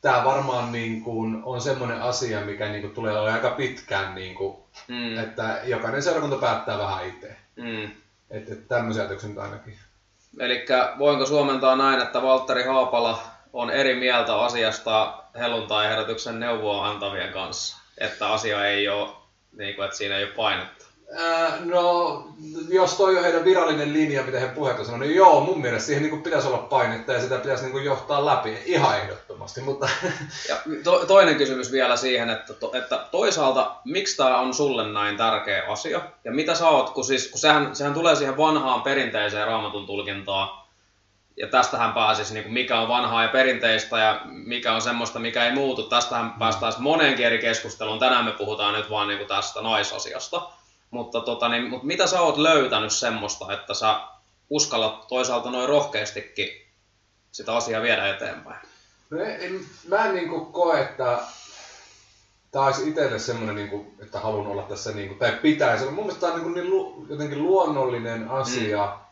[0.00, 4.34] tämä varmaan niin kuin on semmoinen asia, mikä niin kuin tulee olla aika pitkään, niin
[4.34, 4.56] kuin,
[4.88, 5.18] mm.
[5.18, 7.36] että jokainen seurakunta päättää vähän itse.
[7.56, 7.90] Mm.
[8.30, 9.78] Että et tämmöisiä ajatuksia nyt ainakin.
[10.40, 10.66] Eli
[10.98, 18.32] voinko suomentaa näin, että Valtteri Haapala on eri mieltä asiasta helluntai-herätyksen neuvoa antavien kanssa, että
[18.32, 19.08] asia ei ole,
[19.52, 20.85] niin kuin, että siinä ei ole painetta?
[21.14, 22.24] Ää, no,
[22.68, 26.02] jos toi on heidän virallinen linja, mitä he puhetta sanoo, niin joo, mun mielestä siihen
[26.02, 29.60] niin pitäisi olla painetta ja sitä pitäisi niin johtaa läpi ihan ehdottomasti.
[29.60, 29.88] Mutta...
[30.48, 35.16] Ja to, toinen kysymys vielä siihen, että, to, että toisaalta miksi tämä on sulle näin
[35.16, 39.46] tärkeä asia ja mitä sä oot, kun, siis, kun sehän, sehän tulee siihen vanhaan perinteiseen
[39.46, 40.66] raamatun tulkintaan,
[41.36, 45.44] ja tästähän pääsisi, niin kuin mikä on vanhaa ja perinteistä ja mikä on semmoista, mikä
[45.44, 45.82] ei muutu.
[45.82, 46.38] Tästähän mm.
[46.38, 47.98] päästään moneen eri keskusteluun.
[47.98, 50.42] Tänään me puhutaan nyt vaan niin kuin tästä naisasiasta.
[50.90, 54.00] Mutta, tota, niin, mutta mitä sä oot löytänyt semmoista, että sä
[54.50, 56.48] uskallat toisaalta noin rohkeastikin
[57.32, 58.66] sitä asiaa viedä eteenpäin?
[59.10, 61.18] No en, mä en niin kuin koe, että
[62.50, 65.94] tämä olisi itselle semmoinen, niin kuin, että haluan olla tässä, niin kuin, tai pitäisi olla.
[65.94, 68.86] Mun mielestä tämä on niin, kuin niin jotenkin luonnollinen asia.
[68.86, 69.06] Mm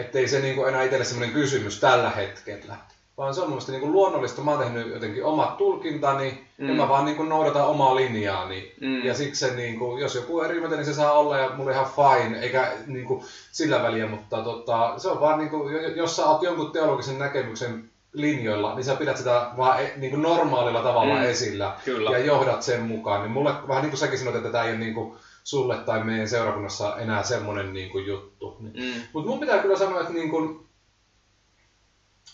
[0.00, 2.76] ettei se niinku enää itselle semmoinen kysymys tällä hetkellä.
[3.20, 4.42] Vaan se on mielestäni niinku luonnollista.
[4.42, 6.68] Mä oon tehnyt jotenkin omat tulkintani mm.
[6.68, 8.74] ja mä vaan niinku noudatan omaa linjaani.
[8.80, 9.04] Mm.
[9.04, 11.86] Ja siksi se, niinku, jos joku eri mieltä, niin se saa olla ja mulla ihan
[11.96, 16.70] fine, eikä niinku, sillä väliä, mutta tota, se on vaan niinku, jos sä oot jonkun
[16.70, 21.76] teologisen näkemyksen linjoilla, niin sä pidät sitä vaan e, niin kuin normaalilla tavalla mm, esillä
[21.84, 22.10] kyllä.
[22.10, 23.22] ja johdat sen mukaan.
[23.22, 25.12] Niin mulle vähän niin kuin säkin sanoit, että tämä ei ole niin kuin
[25.44, 28.56] sulle tai meidän seurakunnassa enää semmoinen niin kuin juttu.
[28.60, 28.70] Mm.
[29.12, 30.69] Mutta mun pitää kyllä sanoa, että niin kuin,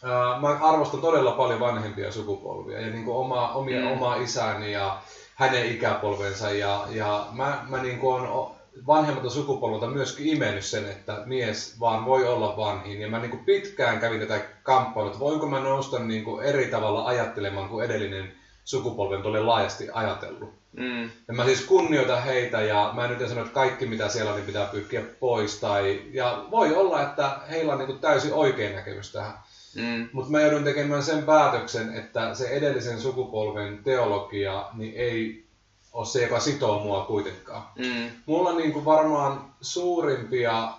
[0.02, 3.92] ää, mä arvostan todella paljon vanhempia sukupolvia ja niin kuin oma, omia, mm.
[3.92, 4.98] omaa isäni ja
[5.34, 8.56] hänen ikäpolvensa ja, ja mä, mä niin kuin on
[8.86, 13.00] vanhemmalta sukupolvelta myöskin imennyt sen, että mies vaan voi olla vanhin.
[13.00, 16.66] Ja mä niin kuin pitkään kävin tätä kamppailua, että voinko mä nousta niin kuin eri
[16.66, 18.32] tavalla ajattelemaan kuin edellinen
[18.64, 20.54] sukupolven tuli laajasti ajatellut.
[20.72, 21.10] Mm.
[21.28, 24.36] Ja mä siis kunnioitan heitä ja mä en nyt sano, että kaikki mitä siellä on,
[24.36, 25.60] niin pitää pyrkiä pois.
[25.60, 29.34] Tai, ja voi olla, että heillä on niin kuin täysin oikein näkemys tähän.
[29.76, 30.08] Mm.
[30.12, 35.46] Mutta mä joudun tekemään sen päätöksen, että se edellisen sukupolven teologia niin ei
[35.92, 37.62] ole se, joka sitoo mua kuitenkaan.
[37.78, 38.10] Mm.
[38.26, 40.72] Mulla on niin kuin varmaan suurimpia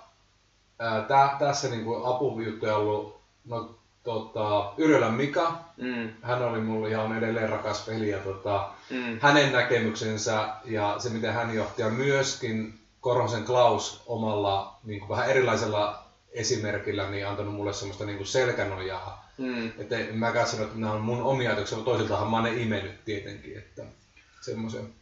[0.80, 5.58] ää, tä, tässä niin kuin apujuttuja ollut no, tota, Yrjölän Mika.
[5.78, 6.10] Mm.
[6.22, 9.20] Hän oli mulle ihan edelleen rakas veli ja tota, mm.
[9.22, 15.30] hänen näkemyksensä ja se, miten hän johti ja myöskin Korhosen Klaus omalla niin kuin vähän
[15.30, 16.07] erilaisella
[16.38, 19.32] esimerkillä niin antanut mulle semmoista niin kuin selkänojaa.
[19.38, 19.72] Mm.
[19.78, 22.62] Että en mä sano, että nämä on mun omia ajatuksia, mutta toisiltahan mä oon ne
[22.62, 23.58] imennyt tietenkin.
[23.58, 23.84] Että
[24.42, 24.94] semmoisen.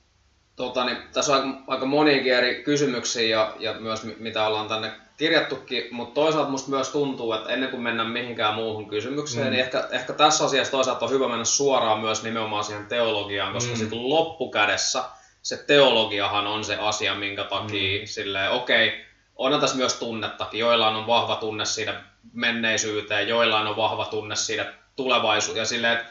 [0.55, 4.91] Tota, niin, tässä on aika, aika moniakin eri kysymyksiä ja, ja myös mitä ollaan tänne
[5.17, 9.51] kirjattukin, mutta toisaalta musta myös tuntuu, että ennen kuin mennään mihinkään muuhun kysymykseen, mm.
[9.51, 13.73] niin ehkä, ehkä tässä asiassa toisaalta on hyvä mennä suoraan myös nimenomaan siihen teologiaan, koska
[13.73, 13.77] mm.
[13.77, 15.03] sitten loppukädessä
[15.41, 18.07] se teologiahan on se asia, minkä takia mm.
[18.07, 18.99] silleen, okei, okay,
[19.35, 20.59] onhan tässä myös tunnettakin.
[20.59, 21.93] Joillain on vahva tunne siitä
[22.33, 25.61] menneisyyteen, joillain on vahva tunne siitä tulevaisuuteen.
[25.61, 26.05] Ja silleen, että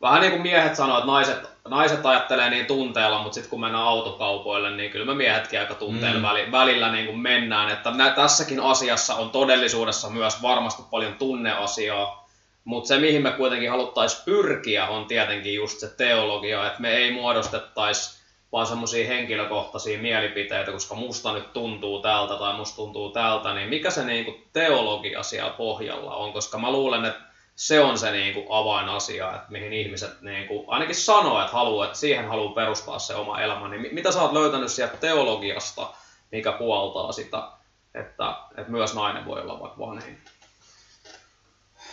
[0.00, 3.84] vähän niin kuin miehet sanoo, että naiset, naiset ajattelee niin tunteella, mutta sitten kun mennään
[3.84, 6.52] autokaupoille, niin kyllä me miehetkin aika tunteella mm.
[6.52, 7.70] välillä niin kuin mennään.
[7.70, 12.28] Että nä, tässäkin asiassa on todellisuudessa myös varmasti paljon tunneasiaa,
[12.64, 17.12] mutta se mihin me kuitenkin haluttaisiin pyrkiä on tietenkin just se teologia, että me ei
[17.12, 18.23] muodostettaisi
[18.54, 23.90] vaan semmoisia henkilökohtaisia mielipiteitä, koska musta nyt tuntuu tältä tai musta tuntuu tältä, niin mikä
[23.90, 27.20] se niinku teologia siellä pohjalla on, koska mä luulen, että
[27.56, 32.28] se on se niinku avainasia, että mihin ihmiset niinku, ainakin sanoo, että, haluaa, että siihen
[32.28, 35.90] haluaa perustaa se oma elämä, niin mitä sä oot löytänyt sieltä teologiasta,
[36.32, 37.48] mikä puoltaa sitä,
[37.94, 40.18] että, että myös nainen voi olla vaikka vanhin?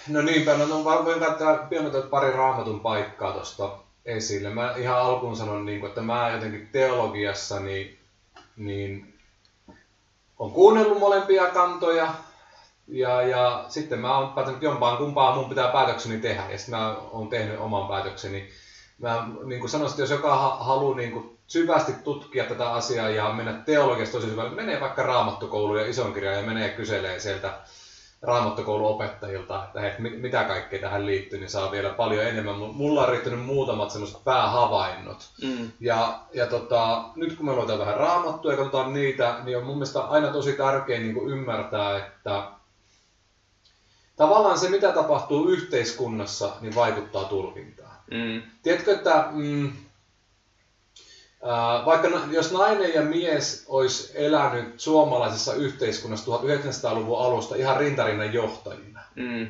[0.07, 1.67] No niinpä, no voin katsoa
[2.09, 3.69] pari raamatun paikkaa tuosta
[4.05, 4.49] esille.
[4.49, 7.99] Mä ihan alkuun sanon, niin kuin, että mä jotenkin teologiassa niin,
[8.55, 9.13] niin
[10.39, 12.13] on kuunnellut molempia kantoja
[12.87, 16.95] ja, ja sitten mä oon päättänyt jompaan kumpaan mun pitää päätökseni tehdä ja sitten mä
[17.11, 18.49] oon tehnyt oman päätökseni.
[18.97, 23.33] Mä niin kuin sanoisin, että jos joka haluaa niin kuin syvästi tutkia tätä asiaa ja
[23.33, 27.59] mennä teologiasta tosi syvälle, menee vaikka raamattokouluun ja ison kirjan ja menee kyselee sieltä
[28.21, 32.55] raamattokouluopettajilta, että hei, mitä kaikkea tähän liittyy, niin saa vielä paljon enemmän.
[32.55, 35.29] Mulla on riittänyt muutamat semmoiset päähavainnot.
[35.43, 35.71] Mm.
[35.79, 39.75] Ja, ja tota, nyt kun me luetaan vähän raamattua ja katsotaan niitä, niin on mun
[39.75, 42.43] mielestä aina tosi tärkeää niin ymmärtää, että
[44.15, 47.95] tavallaan se, mitä tapahtuu yhteiskunnassa, niin vaikuttaa tulkintaan.
[48.11, 48.41] Mm.
[48.63, 49.71] Tiedätkö, että mm,
[51.85, 59.47] vaikka jos nainen ja mies olisi elänyt suomalaisessa yhteiskunnassa 1900-luvun alusta ihan rintarinnan johtajina, mm.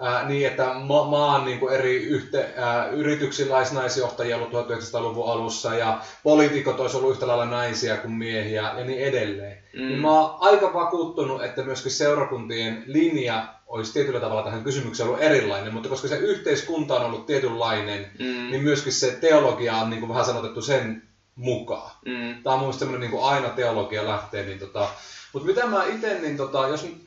[0.00, 5.32] ää, niin että ma- maan niin kuin eri yhte, ää, yrityksillä olisi naisjohtajia ollut 1900-luvun
[5.32, 9.62] alussa ja poliitikot olisi ollut yhtä lailla naisia kuin miehiä ja niin edelleen.
[9.74, 9.88] Mm.
[9.88, 15.22] Niin mä oon aika vakuuttunut, että myöskin seurakuntien linja olisi tietyllä tavalla tähän kysymykseen ollut
[15.22, 18.50] erilainen, mutta koska se yhteiskunta on ollut tietynlainen, mm.
[18.50, 21.02] niin myöskin se teologia on niin kuin vähän sanotettu sen
[21.36, 21.90] mukaan.
[22.04, 22.42] Mm.
[22.42, 24.46] Tämä on mun mielestä niin kuin aina teologia lähtee.
[24.46, 24.88] Niin tota,
[25.32, 27.04] mutta mitä mä itse, niin tota, jos nyt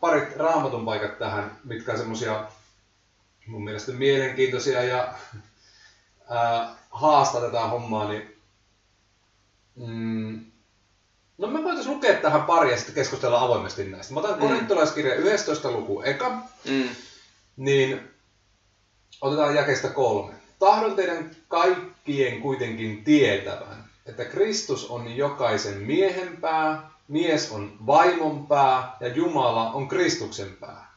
[0.00, 2.44] parit raamatun paikat tähän, mitkä on semmosia
[3.46, 5.14] mun mielestä mielenkiintoisia ja
[6.30, 8.36] ää, haastaa tätä hommaa, niin
[9.76, 10.44] mm,
[11.38, 14.14] No me voitaisiin lukea tähän pari ja sitten keskustella avoimesti näistä.
[14.14, 14.40] Mä otan mm.
[14.40, 16.88] korintolaiskirja 11 luku eka, mm.
[17.56, 18.10] niin
[19.20, 20.34] otetaan jakeesta kolme.
[20.58, 21.30] Tahdon teidän
[22.08, 29.70] kaikkien kuitenkin tietävän, että Kristus on jokaisen miehen pää, mies on vaimon pää ja Jumala
[29.70, 30.94] on Kristuksen pää.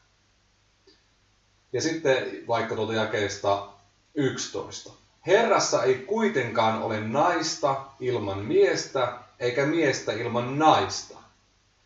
[1.73, 3.67] Ja sitten vaikka tuota jakeesta
[4.15, 4.91] 11.
[5.27, 11.17] Herrassa ei kuitenkaan ole naista ilman miestä, eikä miestä ilman naista.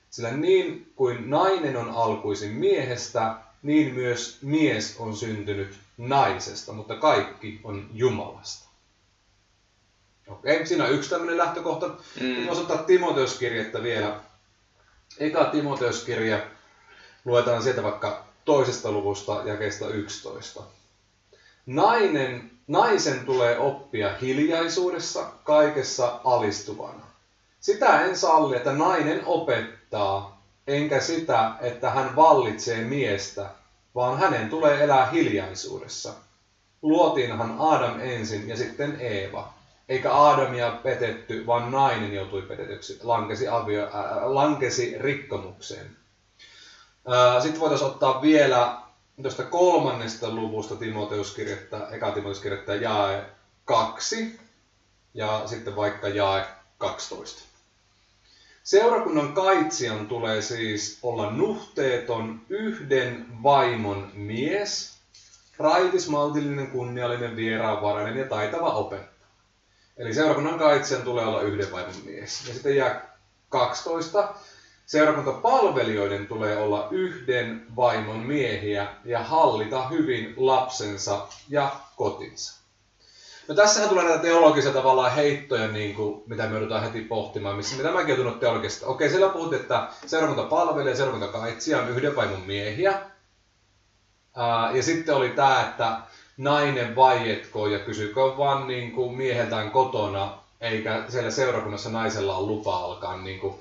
[0.10, 7.60] Sillä niin kuin nainen on alkuisin miehestä, niin myös mies on syntynyt naisesta, mutta kaikki
[7.64, 8.65] on Jumalasta.
[10.28, 11.88] Okei, siinä on yksi tämmöinen lähtökohta.
[12.22, 12.48] Mm.
[12.48, 14.20] Voisi ottaa Timoteuskirjettä vielä.
[15.20, 16.40] Eka Timoteuskirja,
[17.26, 20.64] luetaan sieltä vaikka toisesta luvusta jakeesta 11.
[21.66, 27.06] Nainen, naisen tulee oppia hiljaisuudessa, kaikessa alistuvana.
[27.60, 33.50] Sitä en salli, että nainen opettaa, enkä sitä, että hän vallitsee miestä,
[33.96, 36.14] vaan hänen tulee elää hiljaisuudessa.
[36.82, 39.55] Luotiinhan Adam ensin ja sitten Eeva.
[39.90, 43.92] Eikä Aadamia petetty, vaan nainen joutui petetyksi, lankesi, avio, äh,
[44.24, 45.98] lankesi rikkomukseen.
[47.12, 48.78] Äh, Sitten voitaisiin ottaa vielä
[49.22, 53.26] tuosta kolmannesta luvusta Timoteuskirjettä, eka Timoteuskirjettä jae
[53.66, 54.40] kaksi
[55.14, 56.46] ja sitten vaikka jae
[56.78, 57.44] 12.
[58.64, 64.98] Seurakunnan kaitsijan tulee siis olla nuhteeton yhden vaimon mies,
[65.58, 69.15] raitis, maltillinen, kunniallinen, vieraanvarainen ja taitava opettaja.
[69.98, 72.48] Eli seurakunnan kaitsijan tulee olla yhden vaimon mies.
[72.48, 73.18] Ja sitten jää
[73.50, 74.34] 12.
[74.86, 82.66] Seurakuntapalvelijoiden tulee olla yhden vaimon miehiä ja hallita hyvin lapsensa ja kotinsa.
[83.48, 87.76] No tässähän tulee näitä teologisia tavallaan heittoja, niin kuin, mitä me joudutaan heti pohtimaan, missä,
[87.76, 88.88] mitä mäkin olen tullut teologisesta.
[88.88, 93.02] Okei, siellä puhuttiin, että seurakunta palvelee ja seurakunta kaitsija on yhden vaimon miehiä.
[94.36, 95.98] Ää, ja sitten oli tämä, että
[96.38, 102.78] nainen vaietko ja kysykö vaan niin kuin mieheltään kotona, eikä siellä seurakunnassa naisella ole lupa
[102.78, 103.56] alkaa niin kuin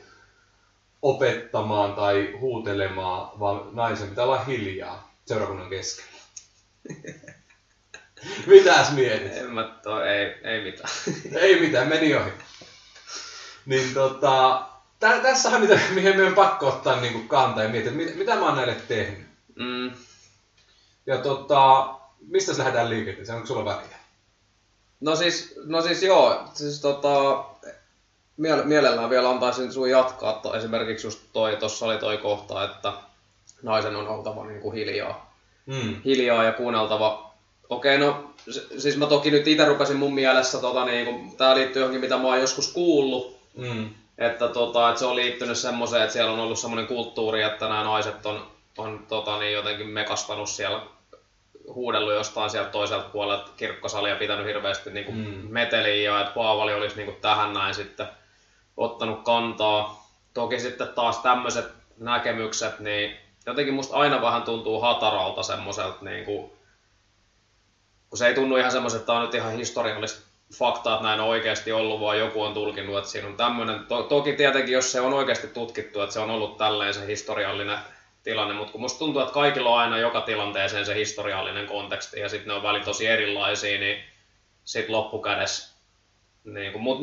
[1.03, 6.11] opettamaan tai huutelemaan, vaan naisen pitää olla hiljaa seurakunnan keskellä.
[8.47, 9.37] Mitäs mietit?
[9.37, 10.91] En mä to, ei, ei mitään.
[11.43, 12.31] Ei mitään, meni ohi.
[13.67, 14.63] Niin tota,
[15.01, 18.57] tä, tässähän mitä, mihin meidän pakko ottaa niin kantaa ja miettiä, mitä, mitä mä oon
[18.57, 19.27] näille tehnyt.
[19.55, 19.93] Mm.
[21.07, 21.95] Ja tota,
[22.29, 23.37] mistä se lähdetään liikenteeseen?
[23.37, 23.99] Onko sulla väkeä?
[25.01, 27.45] No siis, no siis joo, siis tota,
[28.37, 32.93] miele- mielellään vielä antaisin sun jatkaa, to, esimerkiksi just toi, tossa oli toi kohta, että
[33.63, 35.35] naisen on oltava niin kuin hiljaa.
[35.67, 36.03] Mm.
[36.05, 37.31] hiljaa ja kuunneltava.
[37.69, 38.31] Okei, no
[38.79, 42.17] siis mä toki nyt itse rupesin mun mielessä, tota, niin kun, tää liittyy johonkin mitä
[42.17, 43.89] mä oon joskus kuullut, Mm.
[44.19, 47.85] että, tota, että se on liittynyt semmoiseen, että siellä on ollut semmoinen kulttuuri, että nämä
[47.85, 48.47] naiset on,
[48.79, 50.83] on tota, niin jotenkin mekastanut siellä
[51.69, 55.47] huudellut jostain sieltä toiselta puolelta kirkkosalia pitänyt hirveästi niin kuin Mm.
[55.53, 58.07] meteliä ja että Paavali olisi niin kuin tähän näin sitten
[58.77, 60.09] ottanut kantaa.
[60.35, 61.67] Toki sitten taas tämmöiset
[61.99, 66.51] näkemykset, niin jotenkin musta aina vähän tuntuu hataralta semmoiselta, niin kuin,
[68.11, 70.21] kun se ei tunnu ihan semmoiselta, että tämä on nyt ihan historiallista
[70.59, 73.87] faktaa, että näin on oikeasti ollut, vaan joku on tulkinnut, että siinä on tämmöinen.
[73.87, 77.79] To- toki tietenkin, jos se on oikeasti tutkittu, että se on ollut tälleen se historiallinen
[78.25, 82.29] tilanne, mutta kun musta tuntuu, että kaikilla on aina joka tilanteeseen se historiallinen konteksti ja
[82.29, 84.05] sitten ne on välillä tosi erilaisia, niin
[84.65, 85.75] sitten loppukädessä.
[86.45, 87.01] Niin kun, mut,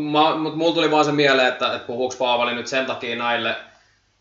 [0.56, 3.56] mulla tuli vaan se mieleen, että, että puhuuko Paavali nyt sen takia näille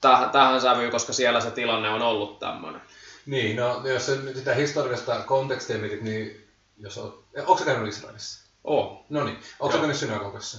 [0.01, 2.83] tähän, tähän sävyyn, koska siellä se tilanne on ollut tämmöinen.
[3.27, 7.25] Niin, no jos sä nyt sitä historiallista kontekstia mietit, niin jos oot...
[7.39, 8.51] Onko sä käynyt Israelissa?
[8.65, 9.81] Oo, No niin, onko sä Joo.
[9.81, 10.59] käynyt synagogassa?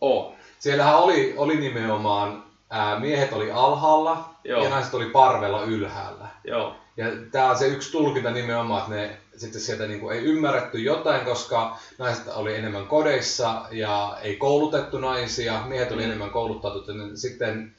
[0.00, 4.62] oo, Siellähän oli, oli nimenomaan, ää, miehet oli alhaalla Joo.
[4.64, 6.28] ja naiset oli parvella ylhäällä.
[6.44, 10.78] joo, Ja tämä on se yksi tulkinta nimenomaan, että ne sitten sieltä niinku ei ymmärretty
[10.78, 16.04] jotain, koska naiset oli enemmän kodeissa ja ei koulutettu naisia, miehet oli Mm.
[16.06, 17.74] enemmän koulutettu, niin sitten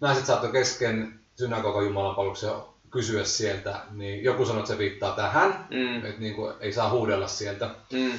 [0.00, 2.50] naiset saattoi kesken synagogan Jumalan palveluksen
[2.90, 7.26] kysyä sieltä, niin joku sanoi, että se viittaa tähän, mm, että niinku ei saa huudella
[7.26, 7.68] sieltä.
[7.92, 8.12] mm,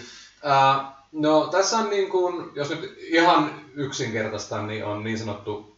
[0.44, 5.73] Ää, no tässä on niin kuin, jos nyt ihan yksinkertaista, niin on niin sanottu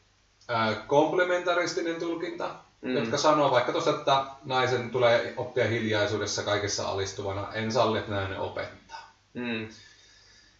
[0.88, 2.95] komplementaristinen tulkinta, Mm.
[2.95, 8.39] jotka sanoo vaikka tuossa, että naisen tulee oppia hiljaisuudessa kaikessa alistuvana, en salli, että nainen
[8.39, 9.15] opettaa.
[9.34, 9.67] mm,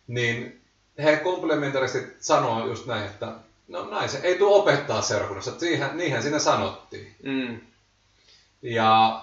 [0.08, 0.62] Niin
[1.04, 3.32] he komplementaristit sanoo just näin, että
[3.68, 7.16] no naisen ei tule opettaa seurakunnassa, että siihen, niinhän siinä sanottiin.
[7.24, 7.60] mm,
[8.62, 9.22] Ja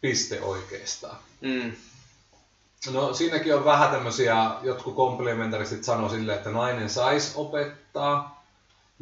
[0.00, 1.16] piste oikeastaan.
[1.40, 1.72] mm,
[2.92, 8.31] No siinäkin on vähän tämmöisiä, jotkut komplementaristit sanoo silleen, että nainen saisi opettaa,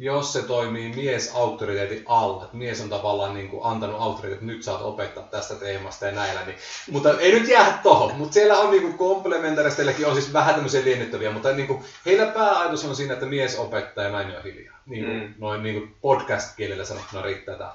[0.01, 2.43] jos se toimii mies auktoriteetin alla.
[2.43, 6.11] Että mies on tavallaan niin kuin antanut auktoriteetin, että nyt saat opettaa tästä teemasta ja
[6.11, 6.45] näillä.
[6.45, 6.57] Niin.
[6.91, 8.15] Mutta ei nyt jää tohon.
[8.15, 12.25] Mutta siellä on niin kuin komplementaristeillekin on siis vähän tämmöisiä liennyttäviä, mutta niin kuin, heillä
[12.25, 14.77] pääajatus on siinä, että mies opettaa ja nainen on hiljaa.
[14.85, 15.33] Niin kuin, Mm.
[15.37, 17.73] Noin niin kuin podcast-kielellä sanottuna riittää tämä.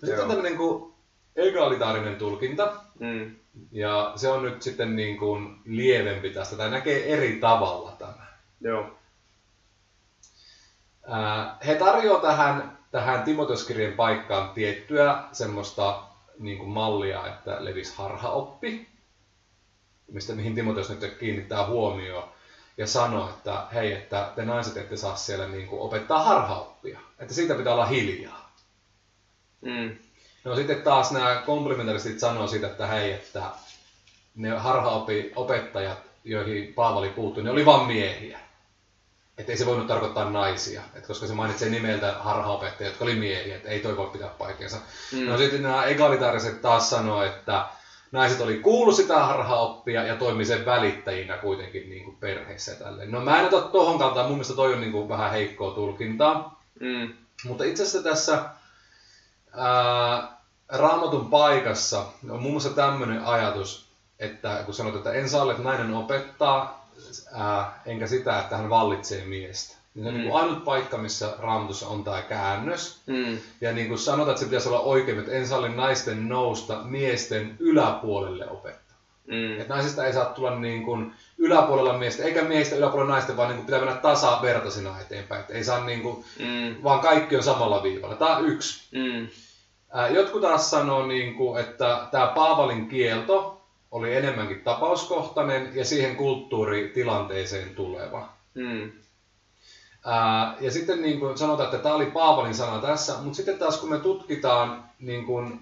[0.00, 0.92] Sitten on tämmöinen kuin
[1.36, 3.36] egalitaarinen tulkinta, mm,
[3.72, 8.26] ja se on nyt sitten niin kuin lievempi tästä, tai näkee eri tavalla tämä.
[8.60, 8.86] joo,
[11.66, 16.02] He tarjoavat tähän, tähän Timoteuskirjan paikkaan tiettyä semmoista
[16.38, 18.88] niin kuin mallia, että levisi harhaoppi,
[20.12, 22.28] mistä mihin Timoteus nyt kiinnittää huomioon
[22.76, 27.34] ja sanoo, että hei, että te naiset ette saa siellä niin kuin opettaa harhaoppia, että
[27.34, 28.54] siitä pitää olla hiljaa.
[29.60, 29.96] mm,
[30.44, 33.42] No sitten taas nämä komplementaristit sanoo siitä, että hei, että
[34.34, 38.38] ne harhaopi opettajat, joihin Paavali puuttui, ne oli vain miehiä.
[39.38, 43.56] Että ei se voinut tarkoittaa naisia, et koska se mainitsee nimeltä harhaopettajat, jotka oli miehiä,
[43.56, 44.76] että ei toi voi pitää paikkansa.
[45.12, 47.66] mm, No sitten nämä egalitaariset taas sanoo, että
[48.12, 53.10] naiset oli kuullut sitä harhaoppia ja toimi sen välittäjinä kuitenkin niin kuin perheessä ja tälleen.
[53.10, 56.62] No mä en ota tohon kantaa, mun mielestä toi on niin kuin vähän heikkoa tulkintaa.
[56.80, 57.12] Mm.
[57.44, 58.44] Mutta itse asiassa tässä
[59.56, 60.36] ää,
[60.68, 65.94] raamatun paikassa on muun muassa tämmöinen ajatus, että kun sanot, että en saa, että nainen
[65.94, 66.83] opettaa,
[67.32, 69.74] ää, enkä sitä, että hän vallitsee miestä.
[69.94, 70.20] Niin se on Mm.
[70.20, 73.00] niin kuin ainut paikka, missä raamatussa on tämä käännös.
[73.06, 73.38] Mm.
[73.60, 77.56] Ja niin kuin sanotaan, että se pitäisi olla oikein, että en salli naisten nousta miesten
[77.58, 78.96] yläpuolelle opettaa.
[79.26, 79.60] Mm.
[79.60, 83.56] Että naisista ei saa tulla niin kuin yläpuolella miestä, eikä miehistä yläpuolella naisten, vaan niin
[83.56, 85.40] kuin pitää mennä tasavertaisina eteenpäin.
[85.40, 86.76] Että ei saa niin kuin, Mm.
[86.82, 88.16] vaan kaikki on samalla viivalla.
[88.16, 88.88] Tämä on yksi.
[88.92, 89.28] Mm.
[90.14, 93.53] Jotkut taas sanoo, niin kuin, että tämä Paavalin kielto
[93.94, 98.28] oli enemmänkin tapauskohtainen ja siihen kulttuuritilanteeseen tuleva.
[98.54, 98.92] Mm.
[100.04, 103.76] Ää, ja sitten niin kuin sanotaan, että tämä oli Paavalin sana tässä, mutta sitten taas
[103.76, 105.60] kun me tutkitaan niin kuin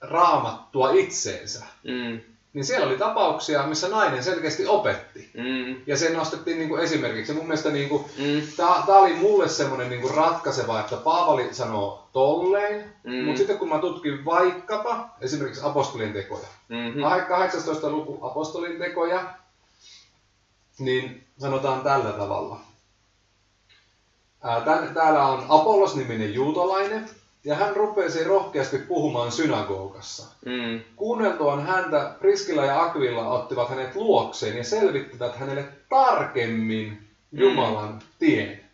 [0.00, 2.20] raamattua itseensä, Mm.
[2.54, 5.30] Niin siellä oli tapauksia, missä nainen selkeästi opetti.
[5.34, 5.76] Mm.
[5.86, 7.32] Ja se nostettiin niin kuin esimerkiksi.
[7.32, 8.42] Mun mielestä niin kuin, Mm.
[8.56, 13.24] tämä oli mulle semmoinen niin kuin ratkaiseva, että Paavali sanoo tolleen, Mm.
[13.24, 17.02] mutta sitten kun mä tutkin vaikkapa esimerkiksi apostolien tekoja, Mhm.
[17.28, 17.90] 18.
[17.90, 19.34] luku apostolien tekoja,
[20.78, 22.60] niin sanotaan tällä tavalla.
[24.42, 24.60] Ää,
[24.94, 27.10] täällä on Apollos-niminen juutalainen,
[27.44, 30.26] ja hän rupesi rohkeasti puhumaan synagogassa.
[30.44, 30.80] Mm.
[30.96, 38.64] Kuunneltuaan häntä Priskilla ja Akvilla ottivat hänet luokseen ja selvittivät hänelle tarkemmin Jumalan tien.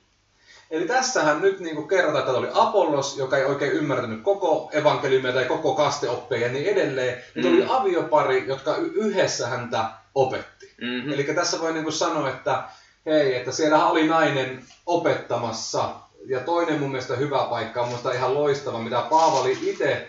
[0.71, 5.45] Eli tässähän nyt niin kerrotaan, että oli Apollos, joka ei oikein ymmärtänyt koko evankeliumia tai
[5.45, 7.23] koko kasteoppeja ja niin edelleen.
[7.35, 7.47] Mm.
[7.47, 10.75] oli aviopari, jotka yhdessä häntä opetti.
[10.81, 11.13] Mhm.
[11.13, 12.63] Eli tässä voi niin sanoa, että
[13.07, 15.95] hei, että siellähän oli nainen opettamassa.
[16.27, 20.09] Ja toinen mun mielestä hyvä paikka on musta ihan loistava, mitä Paavali itse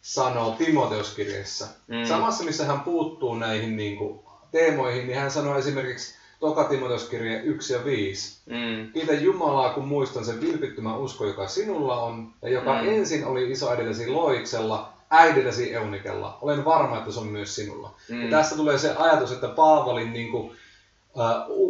[0.00, 1.66] sanoo Timoteuskirjassa.
[1.86, 2.04] Mm.
[2.04, 4.20] Samassa, missä hän puuttuu näihin niin kuin,
[4.52, 8.38] teemoihin, niin hän sanoo esimerkiksi Toka Timoteuskirje 1 ja 5.
[8.46, 8.92] Mm.
[8.92, 12.88] Kiitä Jumalaa, kun muistan sen vilpittömän usko, joka sinulla on, ja joka Mm.
[12.88, 16.38] ensin oli isoäidilläsi Loiksella, äidilläsi Eunikella.
[16.42, 17.94] Olen varma, että se on myös sinulla.
[18.08, 18.22] Mm.
[18.22, 20.52] Ja tästä tulee se ajatus, että Paavalin niin kuin,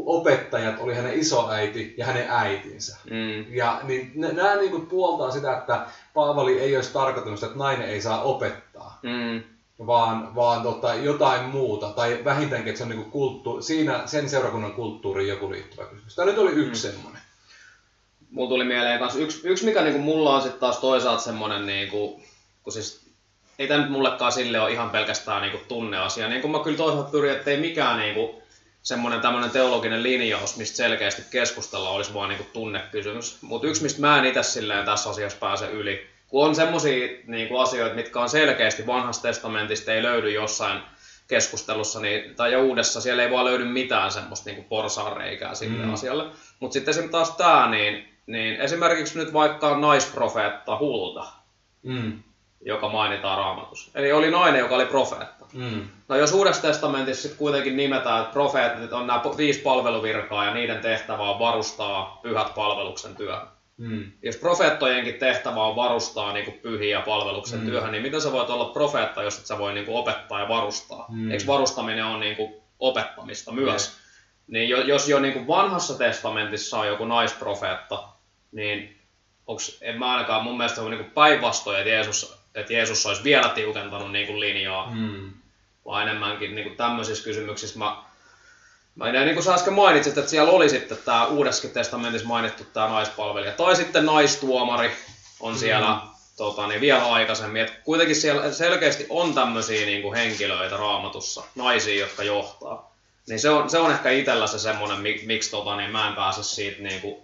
[0.06, 2.96] opettajat oli hänen isoäiti ja hänen äitinsä.
[3.10, 3.54] Mm.
[3.54, 7.88] Ja niin, nämä niin kuin puoltaa sitä, että Paavali ei olisi tarkoittanut sitä, että nainen
[7.88, 9.42] ei saa opettaa, Mm.
[9.86, 11.90] vaan, vaan tota, jotain muuta.
[11.90, 16.14] Tai vähintäänkin, että se on niin kulttuuri, siinä sen seurakunnan kulttuuriin joku liittyvä kysymys.
[16.14, 16.92] Tämä nyt oli yksi mm.
[16.92, 17.22] semmoinen.
[18.30, 22.22] Mulla tuli mieleen kans yksi, yksi mikä niinku mulla on sitten taas toisaalta semmonen niinku,
[22.62, 23.08] kun siis
[23.58, 27.10] ei tämä nyt mullekaan sille ole ihan pelkästään niinku tunneasia, niin kuin mä kyllä toisaalta
[27.10, 28.42] pyrin, että ei mikään niinku
[28.82, 33.38] semmoinen tämmöinen teologinen linjaus, mistä selkeästi keskustella olisi vaan niinku tunnekysymys.
[33.42, 37.58] Mutta yksi, mistä mä en itse silleen tässä asiassa pääse yli, kun on semmoisia niinku
[37.58, 40.80] asioita, mitkä on selkeästi vanhasta testamentista, ei löydy jossain
[41.28, 45.94] keskustelussa niin, tai uudessa, siellä ei vaan löydy mitään semmoista niinku porsaanreikää sille Mm.
[45.94, 46.24] asialle.
[46.60, 51.26] Mutta sitten esimerkiksi taas tämä, niin, niin esimerkiksi nyt vaikka naisprofeetta Hulda,
[51.82, 52.22] Mm.
[52.60, 53.90] joka mainitaan raamatussa.
[53.94, 55.37] Eli oli nainen, joka oli profeetta.
[55.52, 55.88] Mm.
[56.08, 60.80] No jos Uudessa testamentissa sitten kuitenkin nimetään, että profeetit on nämä viisi palveluvirkaa ja niiden
[60.80, 63.46] tehtävä on varustaa pyhät palveluksen työhön.
[63.76, 64.12] Mm.
[64.22, 67.64] Jos profeettojenkin tehtävä on varustaa niin kuin pyhiä palveluksen Mm.
[67.64, 67.70] mm.
[67.70, 70.48] työhön, niin miten sä voit olla profeetta, jos et sä voi niin kuin opettaa ja
[70.48, 71.06] varustaa?
[71.08, 71.18] Mm.
[71.18, 71.30] Mm.
[71.30, 73.96] Eikö varustaminen ole niin kuin opettamista myös?
[74.46, 78.08] Niin jo- jos jo niin kuin vanhassa testamentissa on joku naisprofeetta,
[78.52, 78.98] niin
[79.46, 83.48] onks, en mä ainakaan mun mielestä on niin päinvastoin, että Jeesus, että Jeesus olisi vielä
[83.48, 85.32] tiukentanut niin kuin linjaa, Mm.
[85.84, 87.96] vaan enemmänkin niin kuin tämmöisissä kysymyksissä mä,
[88.94, 92.64] mä en, niin kuin sä äsken mainitsit, että siellä oli sitten tämä Uudessakin testamentissa mainittu
[92.64, 94.92] tämä naispalvelija, tai sitten naistuomari
[95.40, 96.00] on siellä Mm.
[96.36, 102.00] tota, niin vielä aikaisemmin, että kuitenkin siellä selkeästi on tämmöisiä niin kuin henkilöitä raamatussa, naisia,
[102.00, 102.88] jotka johtaa.
[103.28, 106.14] Niin se on, se on ehkä itsellä se semmoinen, mik- miksi tota, niin mä en
[106.14, 107.16] pääse siitä niin kuin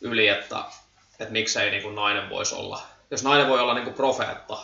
[0.00, 0.64] yli, että,
[1.20, 2.82] että miksei niin kuin nainen voisi olla.
[3.14, 4.56] Jos nainen voi olla niin kuin profeetta,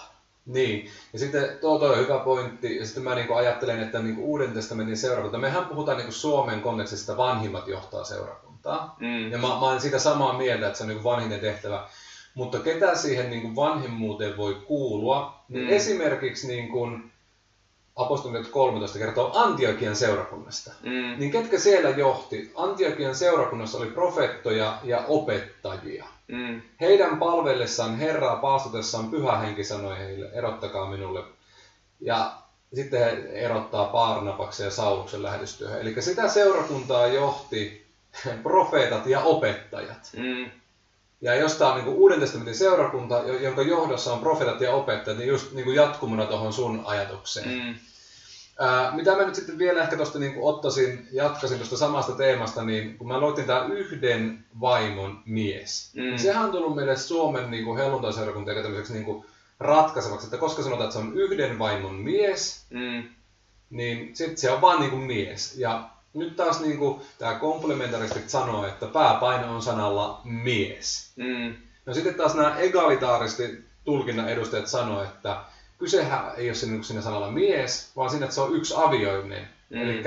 [0.47, 4.23] Niin, ja sitten tuo, tuo on hyvä pointti, ja sitten mä niinku ajattelen, että niinku
[4.31, 9.59] Uuden testamentin seurakunta, mehän puhutaan niinku Suomen kontekstista, vanhimmat johtaa seurakuntaa, mm, ja mä, mä
[9.69, 11.87] olen siitä samaa mieltä, että se on niinku vanhinen tehtävä,
[12.35, 15.73] mutta ketä siihen niinku vanhimmuuteen voi kuulua, niin Mm.
[15.73, 16.89] esimerkiksi niinku
[17.97, 20.70] apostolit 13 kertoo Antiokian seurakunnasta.
[20.82, 22.53] mm, Niin ketkä siellä johti?
[22.55, 26.05] Antiokian seurakunnassa oli profeettoja ja opettajia.
[26.28, 31.22] mm, Heidän palvellessaan Herraa paastutessaan pyhä henki sanoi heille, erottakaa minulle.
[32.01, 32.32] Ja
[32.74, 35.80] sitten he erottaa Paarnapaksen ja Sauluksen lähetystyöhön.
[35.80, 37.86] Eli sitä seurakuntaa johti
[38.43, 40.11] profeetat ja opettajat.
[40.16, 40.51] mm,
[41.21, 45.18] Ja jos tämä on niin kuin Uuden testamentin seurakunta, jonka johdossa on profeetat ja opettajat,
[45.18, 47.49] niin just niin kuin jatkumona tuohon sun ajatukseen.
[47.49, 47.75] Mm.
[48.59, 52.99] Ää, mitä mä nyt sitten vielä ehkä tuosta niin ottaisin, jatkaisin tuosta samasta teemasta, niin
[52.99, 56.03] kun mä luotin tämä yhden vaimon mies, mm.
[56.03, 59.25] niin sehän on tullut meille Suomen niin helluntaisseurakuntia tämmöiseksi niin
[59.61, 63.03] ratkaisevaksi, että koska sanotaan, että se on yhden vaimon mies, mm.
[63.71, 65.59] niin sitten se on vaan niin kuin mies.
[65.59, 71.13] Ja nyt taas niin kuin, tämä komplementaristit sanoo, että pääpaino on sanalla mies.
[71.17, 71.55] Mm.
[71.87, 75.37] No sitten taas nämä egalitaaristi tulkinnan edustajat sanoo, että
[75.79, 79.49] kysehän ei ole siinä, siinä sanalla mies, vaan siinä, että se on yksi avioinen.
[79.71, 79.83] Mm.
[79.83, 80.03] Eli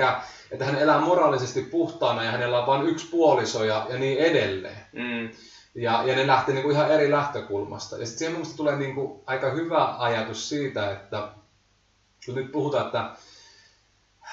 [0.50, 4.86] että hän elää moraalisesti puhtaana ja hänellä on vain yksi puoliso ja, ja niin edelleen.
[4.92, 5.30] Mm.
[5.74, 7.98] Ja, ja ne lähtee niin kuin ihan eri lähtökulmasta.
[7.98, 11.28] Ja sitten siihen mielestäni tulee niin kuin aika hyvä ajatus siitä, että
[12.26, 13.10] kun nyt puhutaan, että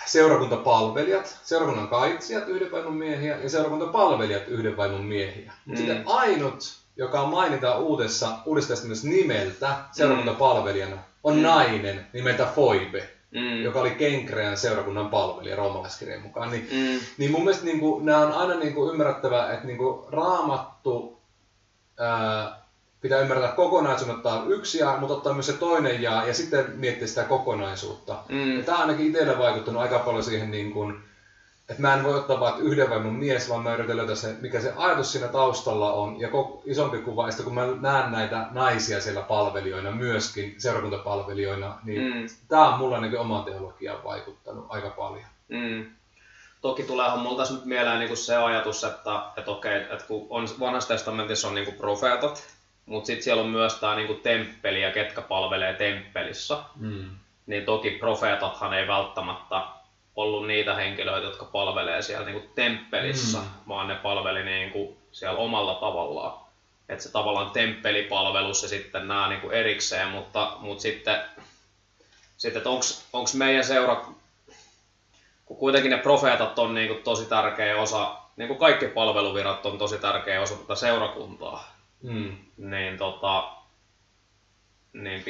[0.06, 5.54] seurakuntapalvelijat, seurakunnan kaitsijat, yhden vaimon miehiä, ja seurakuntapalvelijat, yhden vaimon miehiä.
[5.66, 5.76] Mm.
[5.76, 8.74] Sitten ainut, joka mainitaan uudessa, uudessa
[9.04, 11.42] nimeltä seurakuntapalvelijana, on mm.
[11.42, 13.64] nainen nimeltä Foibe, mm.
[13.64, 16.52] joka oli Kenkreän seurakunnan palvelija roomalaiskirjan mukaan.
[16.52, 17.00] Niin, mm.
[17.18, 21.22] niin mun mielestä niin kuin, nämä on aina niin kuin ymmärrettävä, että niin kuin raamattu
[22.00, 22.61] ää,
[23.02, 27.08] pitää ymmärtää kokonaisuuden, ottaa yksi ja, mutta ottaa myös se toinen ja, ja sitten miettiä
[27.08, 28.18] sitä kokonaisuutta.
[28.30, 28.58] Mm.
[28.58, 31.04] Ja tämä on ainakin itselle vaikuttanut aika paljon siihen, niin kuin,
[31.70, 34.36] että mä en voi ottaa vain yhden vai mun mies, vaan mä yritän löytää se,
[34.42, 37.28] mikä se ajatus siinä taustalla on ja koko, isompi kuva.
[37.28, 42.30] Ja kun mä näen näitä naisia siellä palvelijoina myöskin, seurakuntapalvelijoina, niin mm.
[42.48, 45.26] tämä on mulla ainakin oma teologiaan vaikuttanut aika paljon.
[45.48, 45.86] Mm.
[46.62, 50.48] Toki tulee multa nyt mieleen niin kuin se ajatus, että, että okei, että kun on,
[50.60, 52.44] vanhassa testamentissa on niin kuin profeetat,
[52.92, 56.58] mutta sitten siellä on myös tämä niinku temppeli ja ketkä palvelee temppelissä.
[56.76, 57.10] Mm.
[57.46, 59.62] Niin toki profeetathan ei välttämättä
[60.16, 63.46] ollut niitä henkilöitä, jotka palvelee siellä niinku temppelissä, mm.
[63.68, 66.42] vaan ne palveli niinku siellä omalla tavallaan.
[66.90, 71.22] Että se tavallaan temppelipalvelus ja sitten nämä niinku erikseen, mutta, mutta sitten,
[72.38, 72.62] sitten
[73.14, 74.06] onko meidän seura,
[75.46, 79.98] kun kuitenkin ne profeetat on niinku tosi tärkeä osa, niin kuin kaikki palveluvirat on tosi
[79.98, 81.71] tärkeä osa tätä seurakuntaa,
[82.04, 82.36] Mm.
[82.58, 83.52] Niin tota...
[84.94, 85.24] Niin,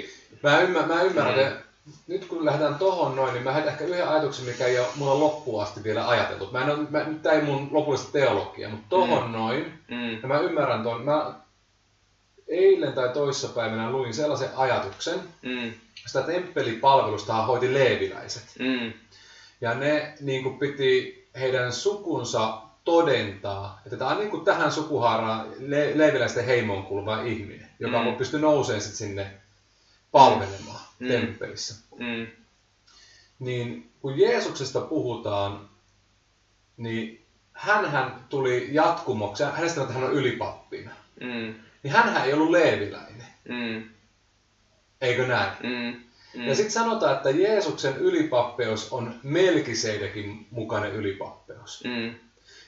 [0.43, 1.41] mä, ymmär, mä ymmärrän, mm.
[1.41, 1.63] että
[2.07, 5.19] nyt kun lähdetään tohon noin, niin mä heitän ehkä yhden ajatuksen, mikä ei ole mulla
[5.19, 6.49] loppuun asti vielä ajateltu.
[6.51, 9.31] Mä en ole, mä, nyt tää ei mun lopullista teologia, mutta tohon mm.
[9.31, 10.21] noin, mm.
[10.21, 11.05] ja mä ymmärrän ton.
[11.05, 11.33] Mä
[12.47, 15.73] eilen tai toissapäivänä luin sellaisen ajatuksen, mm.
[16.07, 18.43] sitä temppelipalvelusta hoiti leeviläiset.
[18.59, 18.93] Mm.
[19.61, 25.47] Ja ne niin kuin piti heidän sukunsa todentaa, että tämä on niin kuin tähän sukuhaaraan
[25.59, 28.15] le- leiviläisten heimoon kuuluva ihminen, joka mm.
[28.15, 29.31] pystyy nousemaan sit sinne
[30.11, 31.07] palvelemaan mm.
[31.07, 31.75] temppelissä.
[31.97, 32.27] Mm.
[33.39, 35.69] Niin kun Jeesuksesta puhutaan,
[36.77, 40.91] niin hän tuli jatkumoksi, hänestä että hän on ylipappina.
[41.19, 41.53] Mm.
[41.83, 43.27] Niin hän ei ollut leeviläinen.
[43.49, 43.83] Mm.
[45.01, 45.51] Eikö näin?
[45.63, 46.01] Mm.
[46.35, 46.47] Mm.
[46.47, 51.83] Ja sitten sanotaan, että Jeesuksen ylipappeus on Melkiseidekin mukainen ylipappeus.
[51.83, 52.15] Mm.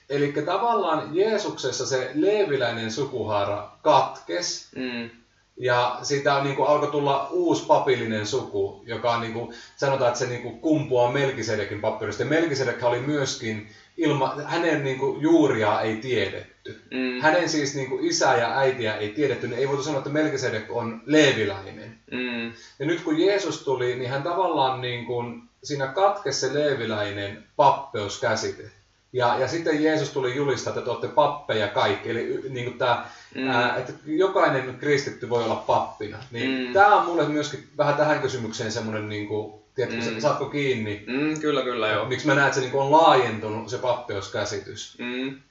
[0.09, 5.09] Eli tavallaan Jeesuksessa se leeviläinen sukuhaara katkes, mm.
[5.57, 10.07] ja siitä on, niin kuin, alkoi tulla uusi papillinen suku, joka on, niin kuin, sanotaan,
[10.07, 12.25] että se niin kuin, kumpuaa Melkisedekin papyrista.
[12.25, 16.81] Melkisedek oli myöskin, ilma, hänen niin kuin, juuria ei tiedetty.
[16.91, 17.21] Mm.
[17.21, 20.65] Hänen siis niin kuin, isää ja äitiä ei tiedetty, niin ei voitu sanoa, että Melkisedek
[20.69, 21.99] on leeviläinen.
[22.11, 22.45] Mm.
[22.79, 28.71] Ja nyt kun Jeesus tuli, niin hän tavallaan niin kuin, siinä katkesi se leeviläinen pappeuskäsite.
[29.13, 32.09] Ja, ja sitten Jeesus tuli julistaa, että te olette pappeja kaikki.
[32.09, 33.05] Eli niin kuin tämä,
[33.35, 33.47] mm.
[33.47, 36.17] ää, että jokainen kristitty voi olla pappina.
[36.31, 36.73] Niin mm.
[36.73, 40.19] Tämä on mulle myöskin vähän tähän kysymykseen semmoinen, niin kuin, tiedätkö, mm.
[40.19, 41.03] saatko kiinni?
[41.07, 42.05] Mm, kyllä, kyllä, joo.
[42.05, 44.97] Miksi mä näen, että se niin kuin on laajentunut se pappeuskäsitys?
[44.99, 45.41] Mm.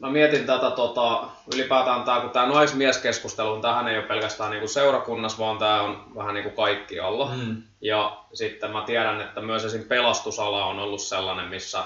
[0.00, 5.38] Mä mietin tätä tota, ylipäätään tämä, kun tämä naismieskeskustelu, tähän ei ole pelkästään niinku seurakunnassa,
[5.38, 7.34] vaan tämä on vähän niin kuin kaikkialla.
[7.36, 7.62] Mm.
[7.80, 9.84] Ja sitten mä tiedän, että myös esim.
[9.84, 11.84] pelastusala on ollut sellainen, missä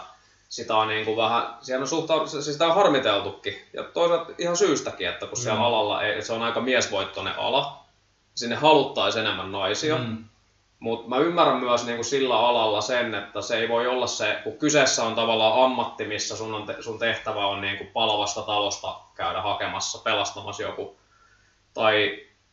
[0.50, 3.62] sitä on niin kuin vähän, siellä on suhta, siis sitä on harmiteltukin.
[3.72, 5.64] Ja toisaalta ihan syystäkin, että kun siellä mm.
[5.64, 7.84] alalla ei, se on aika miesvoittoinen ala,
[8.34, 9.98] sinne haluttaisiin enemmän naisia.
[9.98, 10.24] Mm.
[10.80, 14.40] Mutta mä ymmärrän myös niin kuin sillä alalla sen, että se ei voi olla se,
[14.44, 18.42] kun kyseessä on tavallaan ammatti, missä sun, on te, sun tehtävä on niin kuin palavasta
[18.42, 20.96] talosta käydä hakemassa, pelastamassa joku.
[21.74, 21.94] Tai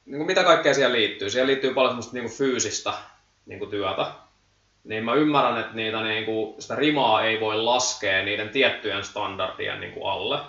[0.05, 1.29] niin kuin mitä kaikkea siihen liittyy.
[1.29, 2.93] Siihen liittyy paljon semmoista niin kuin fyysistä
[3.45, 4.11] niin kuin työtä
[4.87, 9.79] niin mä ymmärrän, että niitä, niin kuin, sitä rimaa ei voi laskea niiden tiettyjen standardien
[9.79, 10.39] niin kuin alle.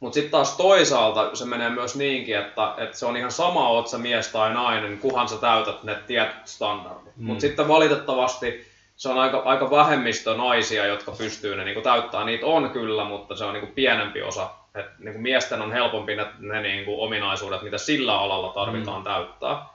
[0.00, 3.88] Mutta sitten taas toisaalta se menee myös niinkin, että, että se on ihan sama, oot
[3.88, 7.16] sä mies tai nainen, kuhan sä täytät ne tietyt standardit.
[7.16, 7.26] Mm.
[7.26, 8.66] Mutta sitten valitettavasti
[8.96, 12.26] se on aika, aika vähemmistö naisia, jotka pystyy ne niin täyttämään.
[12.26, 15.72] Niitä on kyllä, mutta se on niin kuin pienempi osa että niin kuin miesten on
[15.72, 19.04] helpompi ne, ne niin kuin ominaisuudet, mitä sillä alalla tarvitaan mm.
[19.04, 19.66] täyttää.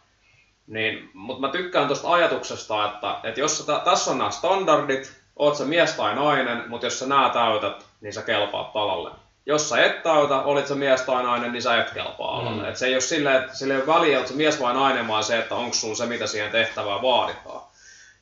[0.67, 5.57] Niin, mutta mä tykkään tuosta ajatuksesta, että, että jos sä, tässä on nämä standardit, oot
[5.57, 9.11] sä mies tai nainen, mutta jos sä nää täytät, niin sä kelpaat alalle.
[9.45, 12.61] Jos sä et täytä, olit sä mies tai nainen, niin sä et kelpaa alalle.
[12.61, 12.69] Mm.
[12.69, 15.07] Et se ei ole silleen, että sillä ei ole väliä, että se mies vai nainen,
[15.07, 17.61] vaan se, että onko sulla se, mitä siihen tehtävään vaaditaan.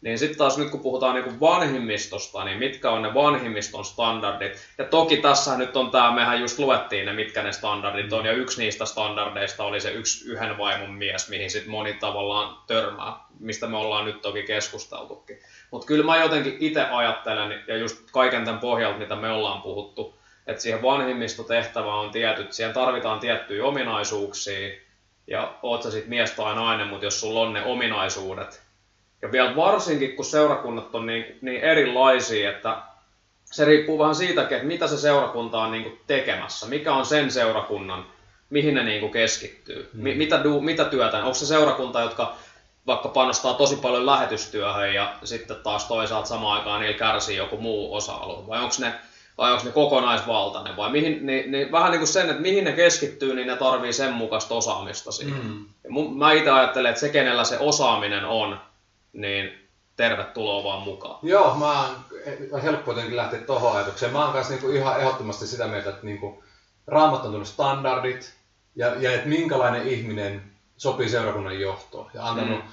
[0.03, 4.67] Niin sitten taas nyt kun puhutaan niin vanhimmistosta, niin mitkä on ne vanhimmiston standardit?
[4.77, 8.31] Ja toki tässä nyt on tämä, mehän just luettiin ne, mitkä ne standardit on, ja
[8.31, 13.67] yksi niistä standardeista oli se yksi yhden vaimon mies, mihin sitten moni tavallaan törmää, mistä
[13.67, 15.39] me ollaan nyt toki keskusteltukin.
[15.71, 20.17] Mutta kyllä mä jotenkin itse ajattelen, ja just kaiken tämän pohjalta, mitä me ollaan puhuttu,
[20.47, 24.69] että siihen vanhimmistotehtävään on tietyt, siihen tarvitaan tiettyjä ominaisuuksia,
[25.27, 28.62] ja oot sä sitten mies tai nainen, mutta jos sulla on ne ominaisuudet,
[29.23, 32.77] ja vielä varsinkin, kun seurakunnat on niin, niin erilaisia, että
[33.45, 38.05] se riippuu vähän siitäkin, että mitä se seurakunta on niin tekemässä, mikä on sen seurakunnan,
[38.49, 40.17] mihin ne niin keskittyy, mm.
[40.17, 42.35] mitä, mitä työtä, onko se seurakunta, jotka
[42.87, 47.95] vaikka panostaa tosi paljon lähetystyöhön ja sitten taas toisaalta samaan aikaan niillä kärsii joku muu
[47.95, 48.93] osa-alue, vai onko ne,
[49.37, 52.71] vai onko ne kokonaisvaltainen, vai mihin, niin, niin vähän niin kuin sen, että mihin ne
[52.71, 55.43] keskittyy, niin ne tarvii sen mukaista osaamista siihen.
[55.43, 55.65] Mm.
[55.83, 58.59] Ja mun, mä itse ajattelen, että se, kenellä se osaaminen on,
[59.13, 61.19] niin tervetuloa vaan mukaan.
[61.21, 61.95] Joo, mä oon
[62.63, 64.13] helppo jotenkin lähteä tuohon ajatukseen.
[64.13, 66.43] Mä oon kanssa niinku ihan ehdottomasti sitä mieltä, että niinku
[66.87, 68.33] raamat on standardit
[68.75, 70.43] ja, ja että minkälainen ihminen
[70.77, 72.11] sopii seurakunnan johtoon.
[72.13, 72.69] Ja antanut mm.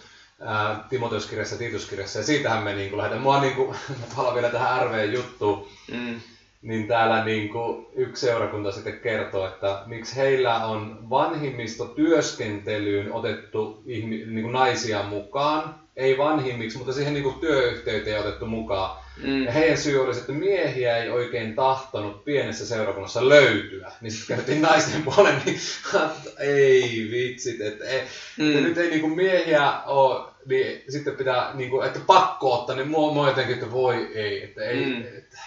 [0.89, 2.19] Timoteuskirjassa ja Tiituskirjassa.
[2.19, 3.23] Ja siitähän me niinku lähdetään.
[3.23, 3.75] Mua niinku,
[4.17, 5.69] palaan vielä tähän RV-juttuun.
[5.93, 6.21] Mm
[6.63, 13.83] niin täällä niin kuin yksi seurakunta sitten kertoo, että miksi heillä on vanhimmisto työskentelyyn otettu
[13.87, 18.99] ihmi, niin kuin naisia mukaan, ei vanhimmiksi, mutta siihen niin kuin työyhteyteen otettu mukaan.
[19.23, 19.45] Mm.
[19.45, 23.93] Ja heidän syy oli, että miehiä ei oikein tahtonut pienessä seurakunnassa löytyä.
[24.01, 25.61] Niin sitten käytiin naisten puolen, niin
[26.39, 28.03] ei vitsit, että ei,
[28.39, 28.51] mm.
[28.51, 32.77] että nyt ei niin kuin miehiä ole, niin sitten pitää, niin kuin, että pakko ottaa,
[32.77, 35.03] niin mua, mua jotenkin, että voi ei, että ei, mm.
[35.19, 35.39] että,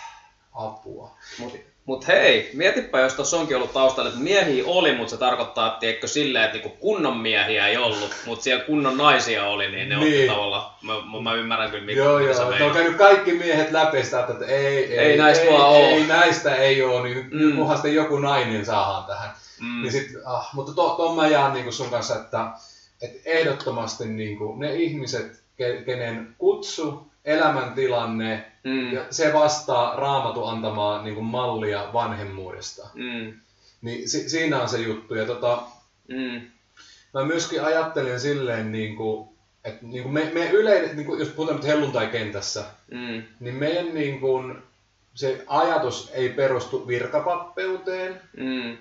[0.53, 1.17] apua.
[1.39, 5.67] Mut, mut hei, mietipä, jos tuossa onkin ollut taustalla, että miehiä oli, mutta se tarkoittaa,
[5.67, 9.89] että tiedätkö, silleen, että niinku kunnon miehiä ei ollut, mutta siellä kunnon naisia oli, niin
[9.89, 10.29] ne niin.
[10.29, 14.03] on tavallaan, mä, mä, ymmärrän kyllä, mitä, joo, joo, se on käynyt kaikki miehet läpi
[14.03, 17.55] sitä, että ei, ei, ei, näistä ei, vaan ei, ei, näistä ei ole, niin mm.
[17.55, 19.29] kunhan sitten joku nainen saadaan tähän.
[19.61, 19.81] Mm.
[19.81, 22.47] Niin sit, ah, mutta tuon to, mä jaan niin sun kanssa, että,
[23.01, 25.43] että ehdottomasti niin kuin, ne ihmiset,
[25.85, 28.93] kenen kutsu elämäntilanne, mm.
[28.93, 32.87] ja se vastaa raamatu antamaa niin kuin mallia vanhemmuudesta.
[32.93, 33.33] Mm.
[33.81, 35.15] Niin si- siinä on se juttu.
[35.15, 35.63] Ja tota,
[36.07, 36.41] mm.
[37.13, 39.29] Mä myöskin ajattelin silleen, niin kuin,
[39.63, 43.23] että niin kuin me, me yleinen, niin kuin, jos puhutaan nyt helluntai-kentässä, mm.
[43.39, 44.55] niin meidän niin kuin,
[45.13, 48.77] se ajatus ei perustu virkapappeuteen, mm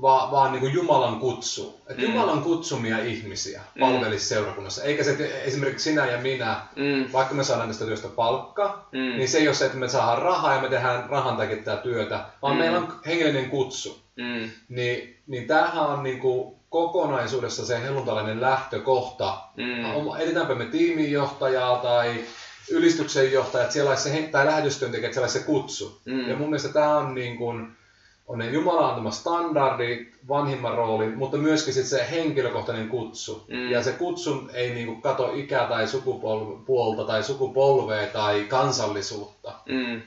[0.00, 1.80] vaan, vaan niin kuin Jumalan kutsu.
[1.90, 2.08] Että mm.
[2.08, 3.80] Jumalan kutsumia ihmisiä mm.
[3.80, 4.82] palvelisi seurakunnassa.
[4.82, 7.12] Eikä se, että esimerkiksi sinä ja minä, mm.
[7.12, 8.98] vaikka me saadaan tästä työstä palkka, mm.
[8.98, 11.76] niin se ei ole se, että me saadaan rahaa ja me tehdään rahan takia tätä
[11.76, 12.58] työtä, vaan mm.
[12.58, 14.00] meillä on hengellinen kutsu.
[14.16, 14.50] Mm.
[14.68, 19.38] Niin, niin tämähän on niin kuin kokonaisuudessa se helluntalainen lähtökohta.
[19.56, 20.20] Mm.
[20.20, 22.24] Etitäänpä me tiiminjohtajaa tai
[22.70, 26.00] ylistyksen johtajat, siellä se, tai lähetystyöntekijät, siellä se kutsu.
[26.04, 26.28] Mm.
[26.28, 27.75] Ja mun mielestä tämä on niin kuin,
[28.26, 33.44] on ne Jumalan antama standardi, vanhimman roolin, mutta myöskin sit se henkilökohtainen kutsu.
[33.48, 33.70] Mm.
[33.70, 39.52] Ja se kutsu ei niinku kato ikää tai sukupuolta tai sukupolvea tai kansallisuutta.
[39.68, 40.02] Mm.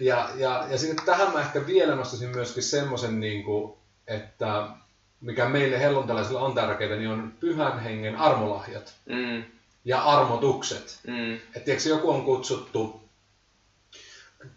[0.00, 4.66] Ja, ja, ja sitten tähän mä ehkä vielä nostaisin myöskin semmoisen, niinku, että
[5.20, 9.44] mikä meille helluntalaisilla on tärkeää, niin on pyhän hengen armolahjat mm.
[9.84, 11.00] ja armotukset.
[11.06, 11.34] Mm.
[11.34, 13.00] Että joku on kutsuttu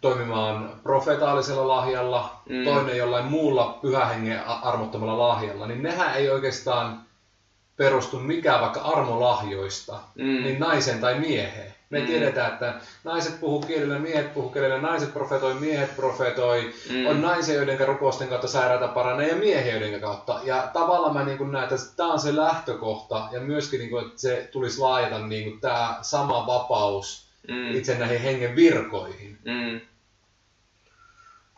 [0.00, 2.64] toimimaan profetaalisella lahjalla, mm.
[2.64, 7.04] toinen jollain muulla pyhähengen armottomalla lahjalla, niin nehän ei oikeastaan
[7.76, 10.24] perustu mikään vaikka armolahjoista, mm.
[10.24, 11.74] niin naisen tai mieheen.
[11.90, 12.06] Me mm.
[12.06, 12.74] tiedetään, että
[13.04, 17.06] naiset puhuu kielellä, miehet puhuu kielellä, naiset profetoi, miehet profetoi, mm.
[17.06, 20.40] on naisia, joiden rukousten kautta sairaata paranee ja miehiä, joiden kautta.
[20.44, 24.20] Ja tavallaan mä niin näen, että tämä on se lähtökohta ja myöskin, niin kuin, että
[24.20, 27.74] se tulisi laajata niin kuin, tämä sama vapaus mm.
[27.74, 29.38] itse näihin hengen virkoihin.
[29.44, 29.80] Mm.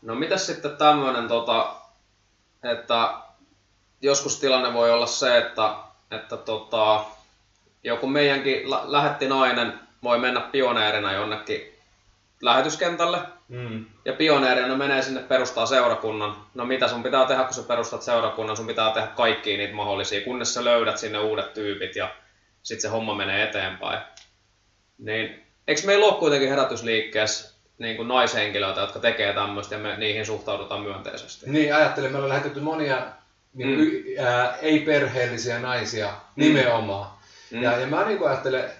[0.02, 1.74] No mitäs sitten tämmöinen, tota,
[2.62, 3.14] että
[4.02, 5.74] joskus tilanne voi olla se, että,
[6.10, 7.04] että tota,
[7.84, 11.74] joku meidänkin lä- lähetti nainen voi mennä pioneerina jonnekin
[12.40, 13.18] lähetyskentälle.
[13.48, 13.86] Mm.
[14.04, 16.36] Ja pioneerina menee sinne perustaa seurakunnan.
[16.54, 18.56] No mitä sun pitää tehdä, kun sä perustat seurakunnan?
[18.56, 22.14] Sun pitää tehdä kaikki niitä mahdollisia, kunnes sä löydät sinne uudet tyypit ja
[22.62, 24.00] sitten se homma menee eteenpäin.
[24.98, 30.26] Niin eikö meillä ole kuitenkin herätysliikkeessä niin kuin naishenkilöitä, jotka tekee tämmöistä ja me niihin
[30.26, 31.50] suhtaudutaan myönteisesti.
[31.50, 33.06] Niin, ajattelin, me ollaan lähetetty monia
[33.54, 34.26] niin kuin, mm.
[34.26, 37.10] ää, ei-perheellisiä naisia nimenomaan.
[37.50, 37.62] Mm.
[37.62, 38.70] Ja, ja mä niin ajattelen,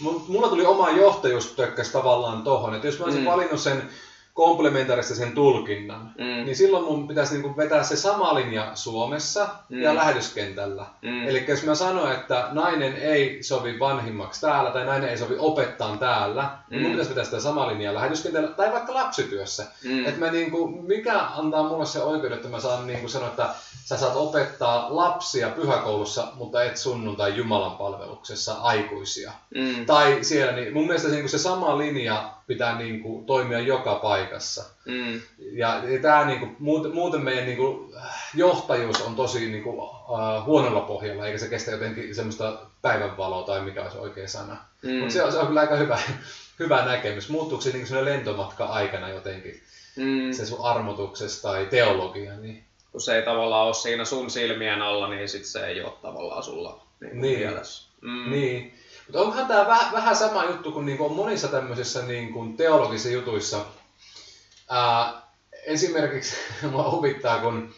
[0.28, 1.56] mulla tuli oma johtajuus
[1.92, 3.26] tavallaan tohon, että jos mä olisin mm.
[3.26, 3.90] valinnut sen
[4.34, 6.44] komplementaristisen tulkinnan, mm.
[6.44, 9.82] niin silloin mun pitäisi niinku vetää se sama linja Suomessa mm.
[9.82, 10.86] ja lähetyskentällä.
[11.02, 11.28] Mm.
[11.28, 15.96] Eli jos mä sanon, että nainen ei sovi vanhimmaksi täällä tai nainen ei sovi opettaa
[15.96, 16.48] täällä, mm.
[16.70, 16.92] niin mun mm.
[16.92, 19.66] pitäisi vetää sitä samaa linjaa lähetyskentällä tai vaikka lapsityössä.
[19.84, 20.06] Mm.
[20.06, 23.48] Että mä niinku, mikä antaa mulle se oikeuden, että mä saan niinku sanoa, että
[23.84, 29.32] sä saat opettaa lapsia pyhäkoulussa, mutta et sunnuntai Jumalan palveluksessa aikuisia.
[29.54, 29.86] Mm.
[29.86, 34.64] Tai siellä, niin mun mielestä niin se sama linja pitää niin kuin, toimia joka paikassa.
[34.84, 35.20] Mm.
[35.38, 36.56] Ja, ja tämä niin kuin,
[36.92, 37.94] muuten, meidän niin kuin,
[38.34, 43.60] johtajuus on tosi niin kuin, uh, huonolla pohjalla, eikä se kestä jotenkin semmoista päivänvaloa tai
[43.60, 44.56] mikä olisi oikea sana.
[44.82, 44.94] Mm.
[44.94, 45.98] Mutta se, on, se on kyllä aika hyvä,
[46.58, 47.28] hyvä näkemys.
[47.28, 49.62] Muuttuuko se niin lentomatka aikana jotenkin,
[49.96, 50.32] mm.
[50.32, 55.08] se sun armotuksessa tai teologia, niin kun se ei tavallaan ole siinä sun silmien alla,
[55.08, 57.38] niin sit se ei ole tavallaan sulla niin niin.
[57.38, 57.88] mielessä.
[58.00, 58.30] Mm.
[58.30, 58.74] Niin.
[59.06, 63.64] Mutta onkohan tämä vähän, vähän sama juttu kuin niinku on monissa tämmöisissä niinku teologisissa jutuissa.
[64.70, 65.22] Ää,
[65.66, 66.36] esimerkiksi
[66.72, 67.74] mua huvittaa, kun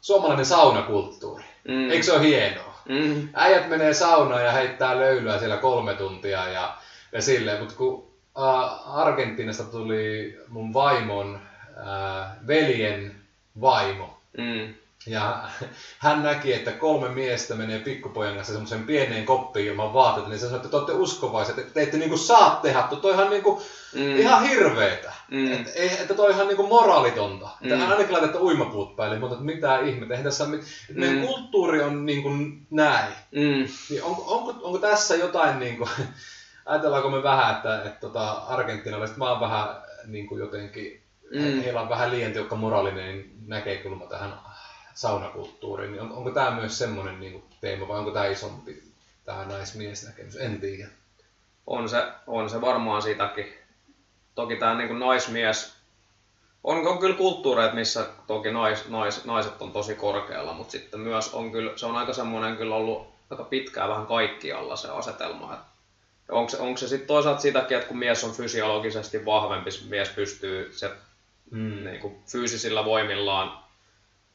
[0.00, 1.44] suomalainen saunakulttuuri.
[1.68, 1.90] Mm.
[1.90, 2.74] Eikö se ole hienoa?
[2.88, 3.28] Mm.
[3.34, 6.76] Äijät menee saunaan ja heittää löylyä siellä kolme tuntia ja,
[7.12, 11.40] ja silleen, mutta kun äh, Argentiinasta tuli mun vaimon
[11.76, 13.14] äh, veljen
[13.60, 14.74] vaimo, Mm.
[15.06, 15.48] Ja
[15.98, 20.46] hän näki, että kolme miestä menee pikkupojan kanssa semmoisen pieneen koppiin ilman vaatteita, niin se
[20.46, 23.62] sanoi, että te olette uskovaiset, että te ette niinku saa tehdä, toi ihan, niinku,
[23.94, 24.16] mm.
[24.16, 25.12] ihan hirveetä.
[25.30, 25.52] Mm.
[25.52, 25.70] Että,
[26.00, 27.46] että toi ihan niinku moraalitonta.
[27.46, 27.66] Mm.
[27.66, 30.60] Että hän ainakin laitetta uimapuut päälle, mutta että mitä ihmettä, eihän tässä mit...
[30.60, 31.00] mm.
[31.00, 32.30] meidän kulttuuri on niinku
[32.70, 33.12] näin.
[33.30, 33.68] Mm.
[33.90, 35.88] Niin onko, onko, onko, tässä jotain, niinku,
[36.66, 39.68] ajatellaanko me vähän, että, että, että tota, argentinalaiset, mä oon vähän
[40.06, 41.62] niinku jotenkin Mm.
[41.62, 44.34] Heillä on vähän liian tiukka moraalinen näkökulma tähän
[44.94, 45.92] saunakulttuuriin.
[45.92, 48.82] Niin on, onko tämä myös semmoinen niin teema vai onko tämä isompi,
[49.24, 50.36] tämä naismiesnäkemys?
[50.36, 50.88] En tiedä.
[51.66, 53.54] On se, on se varmaan sitäkin.
[54.34, 55.78] Toki tämä niin naismies,
[56.64, 61.34] on, on kyllä kulttuureita, missä toki nais, nais, naiset on tosi korkealla, mutta sitten myös
[61.34, 65.54] on kyllä, se on aika semmoinen kyllä ollut aika pitkään vähän kaikkialla se asetelma.
[65.54, 65.66] Että
[66.28, 70.72] onko se, onko se sitten toisaalta sitäkin, että kun mies on fysiologisesti vahvempi, mies pystyy,
[70.72, 70.90] se
[71.50, 71.84] mm.
[71.84, 73.64] niin kuin fyysisillä voimillaan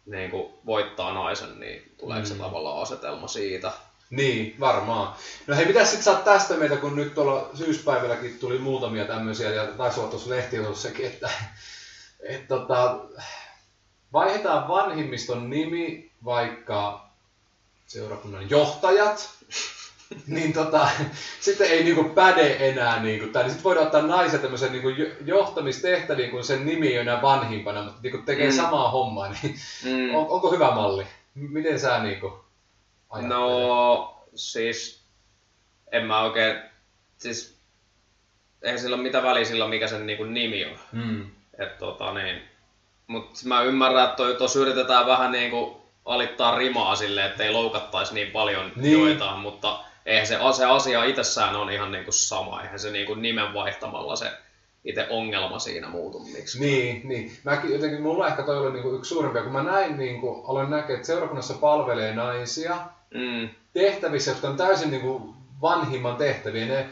[0.05, 2.25] niin kuin voittaa naisen, niin tuleeko mm.
[2.25, 3.71] se tavallaan asetelma siitä?
[4.09, 5.15] Niin, varmaan.
[5.47, 9.67] No hei, mitä sitten saat tästä meitä, kun nyt tuolla syyspäivälläkin tuli muutamia tämmöisiä, ja
[9.67, 11.29] taisi olla tuossa lehtiotossakin, että
[12.19, 12.99] et, tota,
[14.13, 17.09] vaihdetaan vanhimmiston nimi vaikka
[17.87, 19.29] seurakunnan johtajat,
[20.27, 20.89] niin tota,
[21.39, 24.89] sitten ei niinku päde enää, niinku, tai niin sitten voidaan ottaa naisen tämmöisen niinku
[25.25, 28.55] johtamistehtäviin, kun sen nimi ole enää vanhimpana, mutta niinku tekee mm.
[28.55, 29.55] samaa hommaa, niin
[29.85, 30.15] mm.
[30.15, 31.07] on, onko hyvä malli?
[31.35, 32.45] Miten sä niinku
[33.09, 33.37] ajattelet?
[33.37, 35.03] No siis,
[35.91, 36.61] en mä oikein,
[37.17, 37.57] siis
[38.61, 40.77] eihän sillä ole mitään väliä sillä, mikä sen niinku nimi on.
[40.91, 41.25] Mm.
[41.59, 42.41] Et, tota, niin,
[43.07, 48.71] mutta mä ymmärrän, että tuossa yritetään vähän niinku alittaa rimaa silleen, ettei loukattaisi niin paljon
[48.75, 48.99] niin.
[48.99, 53.05] joitain, mutta eihän se, se asia itsessään on ihan niin kuin sama, eihän se niin
[53.05, 54.31] kuin nimen vaihtamalla se
[54.85, 56.59] itse ongelma siinä muutu miksi.
[56.59, 57.37] Niin, niin.
[57.43, 60.41] Mäkin jotenkin, mulla ehkä toi oli niin kuin yksi suurimpia, kun mä näin, niin kuin,
[60.45, 62.77] olen näkee, että seurakunnassa palvelee naisia
[63.13, 63.49] mm.
[63.73, 66.65] tehtävissä, jotka on täysin niin kuin vanhimman tehtäviä.
[66.65, 66.89] Ne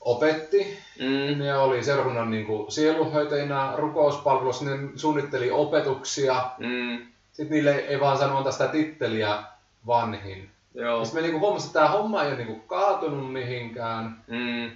[0.00, 1.38] opetti, mm.
[1.38, 6.50] ne oli seurakunnan niin kuin, sieluhoitajina, rukouspalvelussa, ne suunnitteli opetuksia.
[6.58, 7.06] Mm.
[7.32, 9.42] Sitten niille ei vaan sanota sitä titteliä
[9.86, 10.51] vanhin.
[10.74, 11.04] Joo.
[11.04, 14.24] Sitten me niinku huomasin, että tämä homma ei ole niinku kaatunut mihinkään.
[14.26, 14.70] Mm.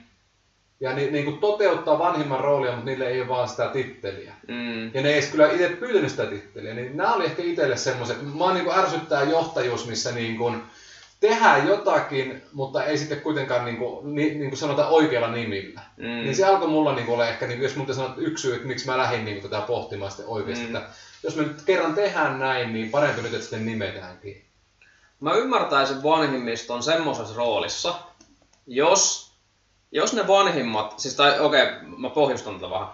[0.81, 4.35] Ja ni, niinku toteuttaa vanhimman roolia, mutta niille ei ole vaan sitä titteliä.
[4.49, 4.85] Mm.
[4.95, 6.75] Ja ne ei edes kyllä itse pyytänyt sitä titteliä.
[6.75, 10.53] Niin nämä oli ehkä itselle semmoiset, mä niinku ärsyttää johtajuus, missä niinku
[11.21, 15.81] tehdään jotakin, mutta ei sitten kuitenkaan niinku, ni, niinku sanota oikealla nimillä.
[15.97, 16.05] Mm.
[16.05, 18.87] Niin se alkoi mulla niinku olla ehkä, niinku, jos mun sanoa yksi syy, että miksi
[18.87, 20.77] mä lähdin niinku tätä pohtimaan sitten oikeasti, mm.
[20.77, 20.89] että
[21.23, 24.46] jos me nyt kerran tehdään näin, niin parempi nyt, että sitten nimetäänkin
[25.21, 27.95] mä ymmärtäisin vanhimmiston semmoisessa roolissa,
[28.67, 29.33] jos,
[29.93, 32.89] jos ne vanhimmat, siis tai okei, okay, mä pohjustan tätä vähän.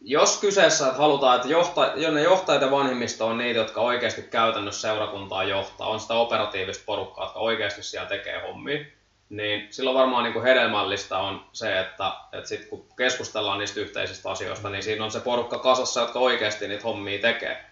[0.00, 4.22] Jos kyseessä, että halutaan, että johta, jo ne johtajat ja vanhimmisto on niitä, jotka oikeasti
[4.22, 8.84] käytännössä seurakuntaa johtaa, on sitä operatiivista porukkaa, jotka oikeasti siellä tekee hommia,
[9.28, 14.30] niin silloin varmaan niin kuin hedelmällistä on se, että, että sit kun keskustellaan niistä yhteisistä
[14.30, 17.71] asioista, niin siinä on se porukka kasassa, jotka oikeasti niitä hommia tekee.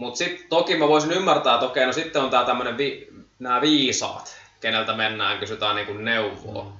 [0.00, 3.60] Mutta sitten toki mä voisin ymmärtää, että okei, no sitten on tää tämmönen vi, nämä
[3.60, 6.64] viisaat, keneltä mennään, kysytään niinku neuvoa.
[6.64, 6.72] Mm.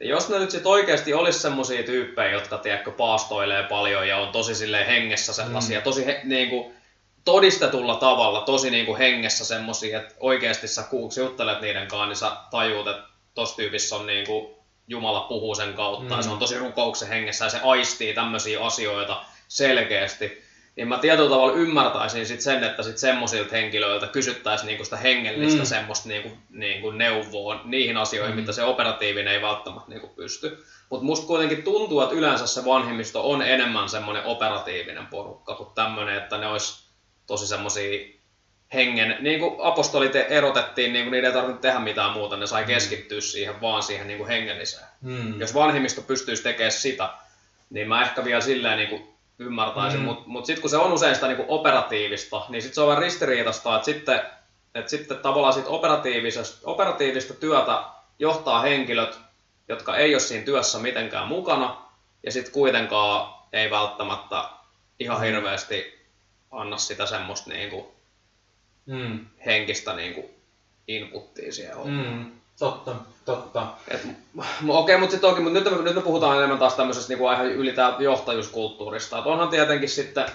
[0.00, 4.32] Ja jos ne nyt sit oikeasti olisi semmosia tyyppejä, jotka tiedätkö, paastoilee paljon ja on
[4.32, 5.82] tosi silleen hengessä sellaisia, mm.
[5.82, 6.74] tosi he, niin kuin,
[7.24, 12.16] todistetulla tavalla, tosi niin kuin hengessä semmosia, että oikeasti sä kuuksi juttelet niiden kanssa, niin
[12.16, 13.02] sä tajuut, että
[13.34, 14.54] tossa tyypissä on niin kuin,
[14.88, 16.16] Jumala puhuu sen kautta mm.
[16.16, 20.47] ja se on tosi rukouksen hengessä ja se aistii tämmöisiä asioita selkeästi
[20.78, 25.62] niin mä tietyllä tavalla ymmärtäisin sit sen, että sit semmoisilta henkilöiltä kysyttäisiin niinku sitä hengellistä
[25.62, 25.66] mm.
[25.66, 28.40] semmoista niinku, niinku neuvoa niihin asioihin, mm.
[28.40, 30.64] mitä se operatiivinen ei välttämättä niinku pysty.
[30.90, 36.16] Mutta musta kuitenkin tuntuu, että yleensä se vanhemmisto on enemmän semmoinen operatiivinen porukka kuin tämmöinen,
[36.16, 36.88] että ne olisi
[37.26, 38.06] tosi semmoisia
[38.74, 42.62] hengen, niin kuin apostolit erotettiin, niin kuin niiden ei tarvinnut tehdä mitään muuta, ne sai
[42.62, 42.66] mm.
[42.66, 44.86] keskittyä siihen, vaan siihen niin kuin hengelliseen.
[45.00, 45.40] Mm.
[45.40, 47.08] Jos vanhemmisto pystyisi tekemään sitä,
[47.70, 50.04] niin mä ehkä vielä silleen niin kuin ymmärtäisin, mm.
[50.04, 53.02] mutta mut sitten kun se on usein sitä niinku operatiivista, niin sitten se on vähän
[53.02, 54.20] ristiriitasta, että sitten,
[54.74, 57.82] et sitten tavallaan sit operatiivisesta, operatiivista työtä
[58.18, 59.18] johtaa henkilöt,
[59.68, 61.82] jotka ei ole siinä työssä mitenkään mukana,
[62.22, 64.44] ja sitten kuitenkaan ei välttämättä
[65.00, 65.24] ihan mm.
[65.24, 65.98] hirveästi
[66.50, 67.92] anna sitä semmoista niinku
[68.86, 69.26] mm.
[69.46, 70.30] henkistä niinku
[70.88, 72.37] inputtia siihen mm.
[72.58, 72.94] Totta,
[73.24, 73.66] totta.
[73.90, 77.40] Okei, okay, mutta sitten mutta nyt, me, nyt me puhutaan enemmän taas tämmöisestä niin kuin
[77.40, 79.18] yli johtajuuskulttuurista.
[79.18, 80.26] Että onhan tietenkin sitten,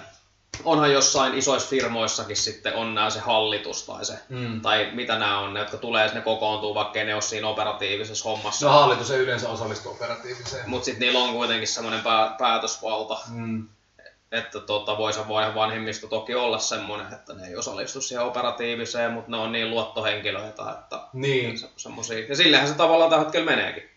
[0.63, 4.61] onhan jossain isoissa firmoissakin sitten on nämä se hallitus tai se, mm.
[4.61, 8.65] tai mitä nämä on, ne, jotka tulee ne kokoontuu, vaikka ne ole siinä operatiivisessa hommassa.
[8.65, 10.69] No hallitus ei yleensä osallistu operatiiviseen.
[10.69, 13.17] Mutta sitten niillä on kuitenkin semmoinen pää, päätösvalta.
[13.29, 13.67] Mm
[14.33, 15.19] että tota, voisi
[15.55, 20.71] vanhemmista toki olla semmoinen, että ne ei osallistu siihen operatiiviseen, mutta ne on niin luottohenkilöitä,
[20.71, 21.57] että niin.
[21.57, 22.25] se, semmosia.
[22.29, 23.89] Ja sillehän se tavallaan tällä hetkellä meneekin.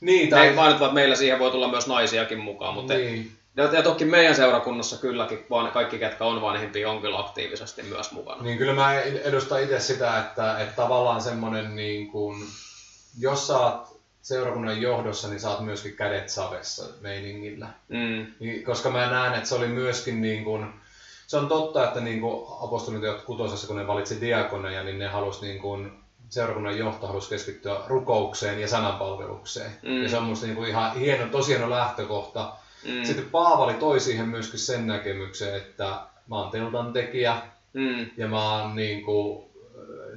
[0.00, 0.52] Niin, tai...
[0.52, 3.32] Mainittu, että meillä siihen voi tulla myös naisiakin mukaan, mutta niin.
[3.56, 8.12] Ja, ja toki meidän seurakunnassa kylläkin vaan kaikki, ketkä on vanhempia, on kyllä aktiivisesti myös
[8.12, 8.42] mukana.
[8.42, 12.46] Niin kyllä mä edustan itse sitä, että, että tavallaan semmoinen, niin kuin,
[13.18, 13.97] jos sä oot
[14.28, 17.66] seurakunnan johdossa, niin saat myöskin kädet savessa meiningillä.
[17.88, 18.26] Mm.
[18.40, 20.66] Niin, koska mä näen, että se oli myöskin niin kuin,
[21.26, 25.46] se on totta, että niin kuin apostolit kutosessa, kun ne valitsi diakoneja, niin ne halusi
[25.46, 25.92] niin kuin,
[26.28, 29.70] seurakunnan johto halusi keskittyä rukoukseen ja sananpalvelukseen.
[29.82, 30.02] Mm.
[30.02, 32.52] Ja se on musta niin kuin ihan hieno, tosi hieno lähtökohta.
[32.84, 33.04] Mm.
[33.04, 37.36] Sitten Paavali toi siihen myöskin sen näkemyksen, että mä oon teltan tekijä
[37.72, 38.06] mm.
[38.16, 39.47] ja mä oon niin kuin,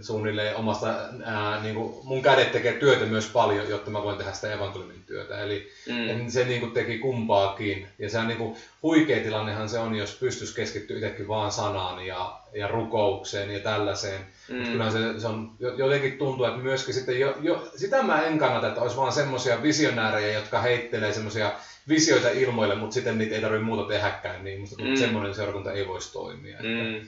[0.02, 4.34] suunnilleen omasta, ää, niin kuin mun kädet tekee työtä myös paljon, jotta mä voin tehdä
[4.34, 5.40] sitä evankeliumin työtä.
[5.40, 6.30] Eli mm.
[6.30, 7.88] se niin kuin teki kumpaakin.
[8.00, 12.06] Ja se on niin kuin, huikea tilannehan se on, jos pystyisi keskittyä itsekin vaan sanaan
[12.06, 14.22] ja, ja rukoukseen ja tällaiseen.
[14.50, 14.56] Mm.
[14.56, 18.40] Mutta kyllä se, se on, jotenkin tuntuu, että myöskin sitten jo, jo, sitä mä en
[18.40, 21.52] kannata, että olisi vaan semmoisia visionäärejä, jotka heittelee semmoisia
[21.88, 24.96] visioita ilmoille, mutta sitten niitä ei tarvitse muuta tehdäkään, niin musta mm.
[24.96, 26.58] semmoinen seurakunta ei voisi toimia.
[26.60, 26.96] Mm.
[26.96, 27.08] Että,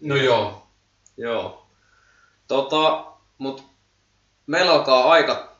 [0.00, 0.66] no joo.
[1.16, 1.65] Joo.
[2.48, 3.06] Tota,
[3.38, 3.64] mut
[4.46, 5.56] meillä alkaa aika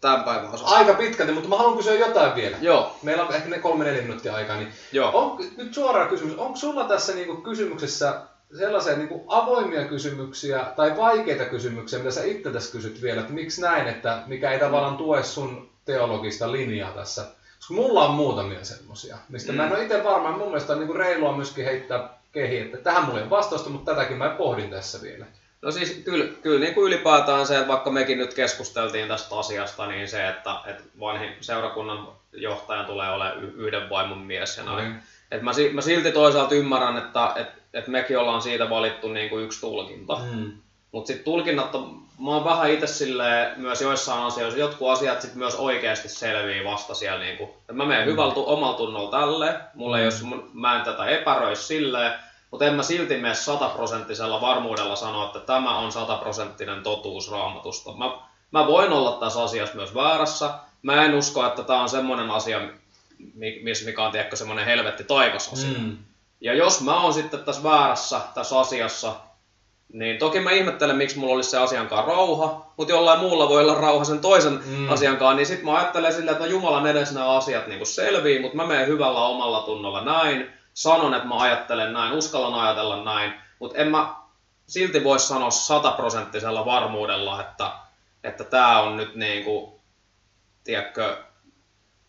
[0.00, 0.74] tämän päivän osalta.
[0.74, 2.56] Aika pitkälti, mutta mä haluan kysyä jotain vielä.
[2.60, 2.96] Joo.
[3.02, 4.56] Meillä on ehkä ne kolme neljä minuuttia aikaa.
[4.56, 5.10] Niin Joo.
[5.14, 6.38] On, nyt suora kysymys.
[6.38, 8.20] Onko sulla tässä niinku kysymyksessä
[8.58, 13.60] sellaisia niinku avoimia kysymyksiä tai vaikeita kysymyksiä, mitä sä itse tässä kysyt vielä, että miksi
[13.60, 17.26] näin, että mikä ei tavallaan tue sun teologista linjaa tässä?
[17.58, 19.56] Koska mulla on muutamia semmoisia, mistä mm.
[19.56, 20.36] mä en ole itse varma.
[20.36, 23.94] Mun mielestä on niinku reilua myöskin heittää kehi, että tähän mulla ei ole vastausta, mutta
[23.94, 25.26] tätäkin mä pohdin tässä vielä.
[25.62, 29.86] No siis kyllä, kyllä niin kuin ylipäätään se, että vaikka mekin nyt keskusteltiin tästä asiasta,
[29.86, 34.88] niin se, että, että vanhin seurakunnan johtaja tulee olemaan yhden vaimon mies ja näin.
[34.88, 35.00] Mm.
[35.30, 39.44] Et mä, mä silti toisaalta ymmärrän, että et, et mekin ollaan siitä valittu niin kuin
[39.44, 40.18] yksi tulkinta.
[40.32, 40.52] Mm.
[40.92, 41.72] Mutta sitten tulkinnat,
[42.18, 43.04] mä oon vähän itse
[43.56, 47.24] myös joissain asioissa, jotkut asiat sit myös oikeasti selvii vasta siellä.
[47.24, 48.12] Niin kuin, että mä menen mm.
[48.12, 50.04] hyvällä omalla tunnolla tälle, mulla mm.
[50.04, 52.12] jos, mä en tätä epäröi silleen,
[52.50, 57.92] mutta en mä silti mene sataprosenttisella varmuudella sanoa, että tämä on sataprosenttinen totuus raamatusta.
[57.92, 58.18] Mä,
[58.50, 60.50] mä voin olla tässä asiassa myös väärässä.
[60.82, 62.60] Mä en usko, että tämä on semmoinen asia,
[63.84, 65.78] mikä on tiedätkö, semmoinen helvetti taivas asia.
[65.78, 65.96] Mm.
[66.40, 69.12] Ja jos mä oon sitten tässä väärässä tässä asiassa,
[69.92, 73.74] niin toki mä ihmettelen, miksi mulla olisi se asiankaan rauha, mutta jollain muulla voi olla
[73.74, 74.88] rauha sen toisen mm.
[74.88, 78.56] asiankaan, niin sitten mä ajattelen silleen, että no Jumalan edessä nämä asiat niin selvii, mutta
[78.56, 83.78] mä menen hyvällä omalla tunnolla näin, sanon, että mä ajattelen näin, uskallan ajatella näin, mutta
[83.78, 84.16] en mä
[84.66, 87.70] silti voi sanoa sataprosenttisella varmuudella, että,
[88.24, 89.72] että tämä on nyt niin kuin,
[90.64, 91.16] tiedätkö,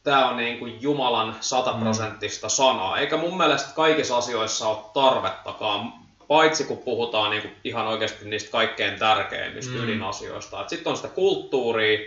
[0.04, 2.52] tämä on niin kuin Jumalan sataprosenttista mm.
[2.52, 2.98] sanaa.
[2.98, 5.94] Eikä mun mielestä kaikissa asioissa ole tarvettakaan,
[6.28, 9.84] paitsi kun puhutaan niin kuin ihan oikeasti niistä kaikkein tärkeimmistä mm.
[9.84, 10.68] ydinasioista.
[10.68, 12.00] Sitten on sitä kulttuuria,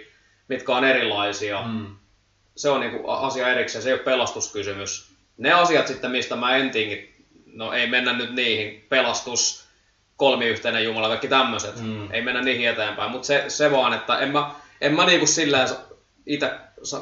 [0.48, 1.62] mitkä on erilaisia.
[1.62, 1.96] Mm.
[2.56, 5.11] Se on niin kuin asia erikseen, se ei ole pelastuskysymys
[5.43, 7.14] ne asiat sitten, mistä mä en tingi,
[7.47, 9.64] no ei mennä nyt niihin, pelastus,
[10.16, 12.12] kolmiyhteinen Jumala, kaikki tämmöiset, mm.
[12.12, 15.68] ei mennä niihin eteenpäin, mutta se, se vaan, että en mä, en mä niinku silleen
[16.26, 16.51] itse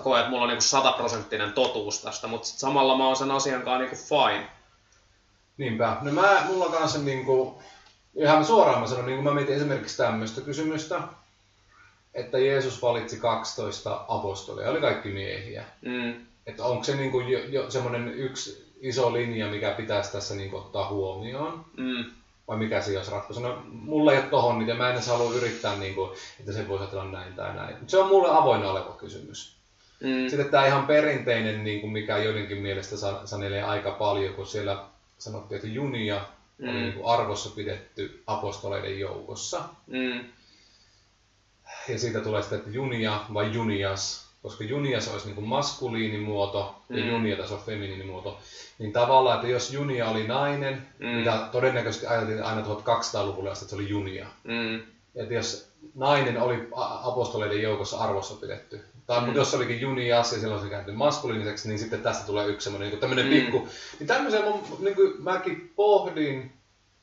[0.03, 3.63] koen, että mulla on niinku sataprosenttinen totuus tästä, mutta sit samalla mä oon sen asian
[3.63, 4.47] kanssa niinku fine.
[5.57, 5.97] Niinpä.
[6.03, 7.63] No mä, mulla on kanssa niinku,
[8.15, 11.01] ihan suoraan mä sanon, niin kun mä mietin esimerkiksi tämmöistä kysymystä,
[12.15, 15.65] että Jeesus valitsi 12 apostolia, oli kaikki miehiä.
[15.81, 16.30] Mm.
[16.51, 20.89] Että onko se niinku jo, jo semmoinen yksi iso linja, mikä pitäisi tässä niinku ottaa
[20.89, 21.65] huomioon?
[21.77, 22.05] Mm.
[22.49, 23.41] Vai mikä se olisi ratkaisu?
[23.41, 26.83] No, mulla ei ole tohon niitä, mä en edes halua yrittää, niinku, että se voisi
[26.83, 27.75] ajatella näin tai näin.
[27.75, 29.57] Mutta se on mulle avoin oleva kysymys.
[30.01, 30.29] Mm.
[30.29, 34.85] Sitten tämä ihan perinteinen, niin kuin mikä joidenkin mielestä sa- sanelee aika paljon, kun siellä
[35.19, 36.21] sanottiin, että junia
[36.59, 36.67] mm.
[36.67, 36.73] Mm.
[36.73, 39.63] niin kuin arvossa pidetty apostoleiden joukossa.
[39.87, 40.25] Mm.
[41.89, 47.05] Ja siitä tulee sitten, että junia vai junias, koska junias olisi niin kuin maskuliinimuoto ja
[47.05, 47.11] Mm.
[47.11, 48.39] junia taas on feminiinimuoto.
[48.79, 51.07] Niin tavallaan, että jos junia oli nainen, Mm.
[51.07, 54.27] mitä todennäköisesti ajateltiin aina 1200-luvulle asti, että se oli junia.
[54.45, 54.81] Mm.
[55.17, 56.69] Että jos nainen oli
[57.03, 59.27] apostoleiden joukossa arvossa pidetty, tai Mm.
[59.27, 59.35] mm.
[59.35, 62.91] jos se olikin junias ja silloin se kääntyi maskuliiniseksi, niin sitten tästä tulee yksi semmoinen
[62.91, 63.31] niin tämmöinen Mm.
[63.31, 63.69] pikku.
[63.99, 66.53] Niin tämmöisen mun, niin kuin mäkin pohdin,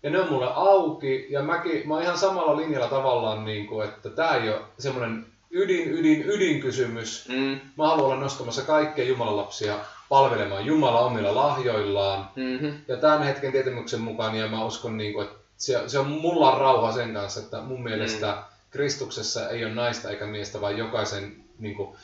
[0.03, 3.87] ja ne on mulle auki, ja mäkin, mä oon ihan samalla linjalla tavallaan, niin kuin,
[3.87, 5.25] että tämä ei ole semmoinen
[5.57, 7.25] ydin, ydin, ydinkysymys.
[7.29, 7.59] Mm.
[7.77, 9.75] Mä haluan olla nostamassa kaikkia Jumalan lapsia
[10.09, 12.73] palvelemaan Jumala omilla lahjoillaan, Mm-hmm.
[12.87, 16.51] ja tämän hetken tietämyksen mukaan, ja mä uskon, niin kuin, että se, se on mulla
[16.59, 18.37] rauha sen kanssa, että mun mielestä mm.
[18.71, 21.95] Kristuksessa ei ole naista eikä miestä, vaan jokaisen niin kuin,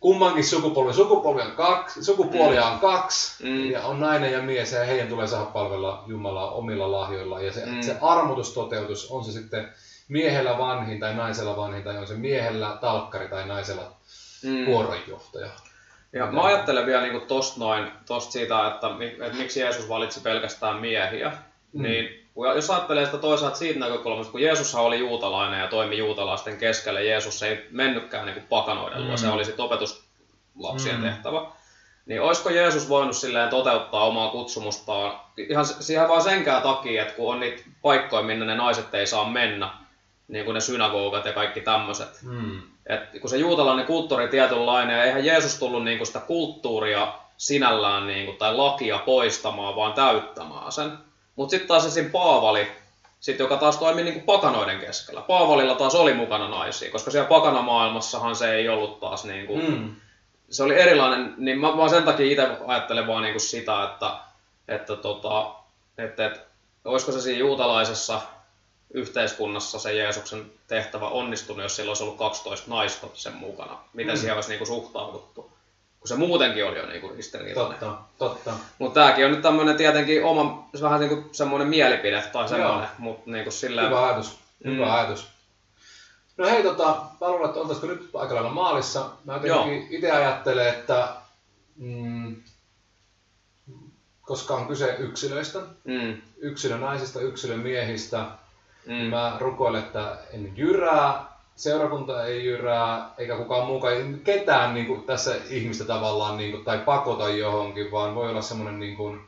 [0.00, 3.70] kummankin sukupolven sukupolvi on kaksi, sukupuolia on kaksi, Mm.
[3.70, 7.46] ja on nainen ja mies, ja heidän tulee saada palvella Jumalaa omilla lahjoillaan.
[7.46, 7.72] Ja se, Mm.
[7.74, 7.82] mm.
[7.82, 9.68] se armotustoteutus, on se sitten
[10.10, 13.92] miehellä vanhin tai naisella vanhin, tai on se miehellä talkkari tai naisella
[14.44, 14.66] Mm.
[14.66, 15.48] vuoronjohtaja.
[16.12, 18.86] Ja mä ajattelen vielä niin tosta noin, tosta siitä, että,
[19.26, 21.32] että miksi Jeesus valitsi pelkästään miehiä,
[21.72, 21.82] mm.
[21.82, 27.04] Niin jos ajattelee sitä toisaalta siitä näkökulmasta, kun Jeesushan oli juutalainen ja toimi juutalaisten keskelle,
[27.04, 29.16] Jeesus ei mennytkään niin pakanoiden luo, Mm.
[29.16, 31.02] se oli sitten opetuslapsien Mm.
[31.02, 31.42] tehtävä.
[32.06, 37.32] Niin olisiko Jeesus voinut silleen toteuttaa omaa kutsumustaan ihan siihen vaan senkään takia, että kun
[37.34, 39.70] on niitä paikkoja, minne ne naiset ei saa mennä,
[40.30, 42.60] niin kuin ne synagogat ja kaikki tämmöiset, Mm.
[42.86, 48.32] et kun se juutalainen kulttuuri tietynlainen, ja eihän Jeesus tullut niinku sitä kulttuuria sinällään niinku,
[48.32, 50.92] tai lakia poistamaan, vaan täyttämään sen.
[51.36, 52.10] Mutta sitten taas esim.
[52.10, 52.68] Paavali,
[53.20, 55.20] sit, joka taas toimi niinku pakanoiden keskellä.
[55.20, 59.90] Paavalilla taas oli mukana naisia, koska siellä pakanamaailmassahan se ei ollut taas niinku, Mm.
[60.50, 64.10] se oli erilainen, niin mä, mä sen takia itse ajattelen vaan niinku sitä, että,
[64.68, 65.50] että, tota,
[65.98, 66.40] että, että
[66.84, 68.20] olisiko se siinä juutalaisessa
[68.94, 73.78] yhteiskunnassa se Jeesuksen tehtävä onnistunut, jos sillä olisi ollut 12 naista sen mukana.
[73.92, 74.18] Miten Mm.
[74.18, 75.52] siihen olisi niinku suhtauduttu?
[76.00, 77.78] Kun se muutenkin oli jo niinku ristiriitainen.
[77.78, 78.52] Totta, totta.
[78.78, 83.30] Mutta tämäkin on nyt tämmöinen tietenkin oma, se vähän niinku semmoinen mielipide tai semmoinen, mutta
[83.30, 83.86] niinku silleen...
[83.86, 84.38] Hyvä ajatus.
[84.64, 84.70] Mm.
[84.72, 85.28] Hyvä ajatus.
[86.36, 86.84] No hei, tota,
[87.20, 89.10] mä luulen, että oltaisiko nyt aika lailla maalissa.
[89.24, 91.08] Mä jotenkin itse ajattelen, että
[91.76, 92.36] mm,
[94.22, 98.24] koska on kyse yksilöistä, Mm, yksilönaisista, yksilömiehistä,
[98.90, 101.24] mm, mä rukoilen, että en jyrää,
[101.56, 106.78] seurakunta ei jyrää, eikä kukaan muukaan, ketään niin kuin, tässä ihmistä tavallaan niin kuin, tai
[106.78, 109.20] pakota johonkin, vaan voi olla semmoinen niin kuin,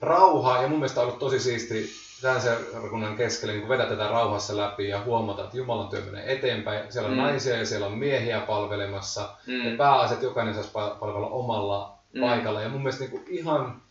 [0.00, 0.62] rauha.
[0.62, 1.90] Ja mun mielestä on ollut tosi siisti
[2.22, 6.92] tämän seurakunnan keskellä niin vedä tätä rauhassa läpi ja huomata, että Jumalan työ menee eteenpäin.
[6.92, 7.22] Siellä on Mm.
[7.22, 9.28] naisia ja siellä on miehiä palvelemassa.
[9.46, 9.70] Mm.
[9.70, 12.20] Ja pääasia, että jokainen saisi pa- palvella omalla mm.
[12.20, 12.60] paikalla.
[12.60, 13.82] Ja mun mielestä niin kuin ihan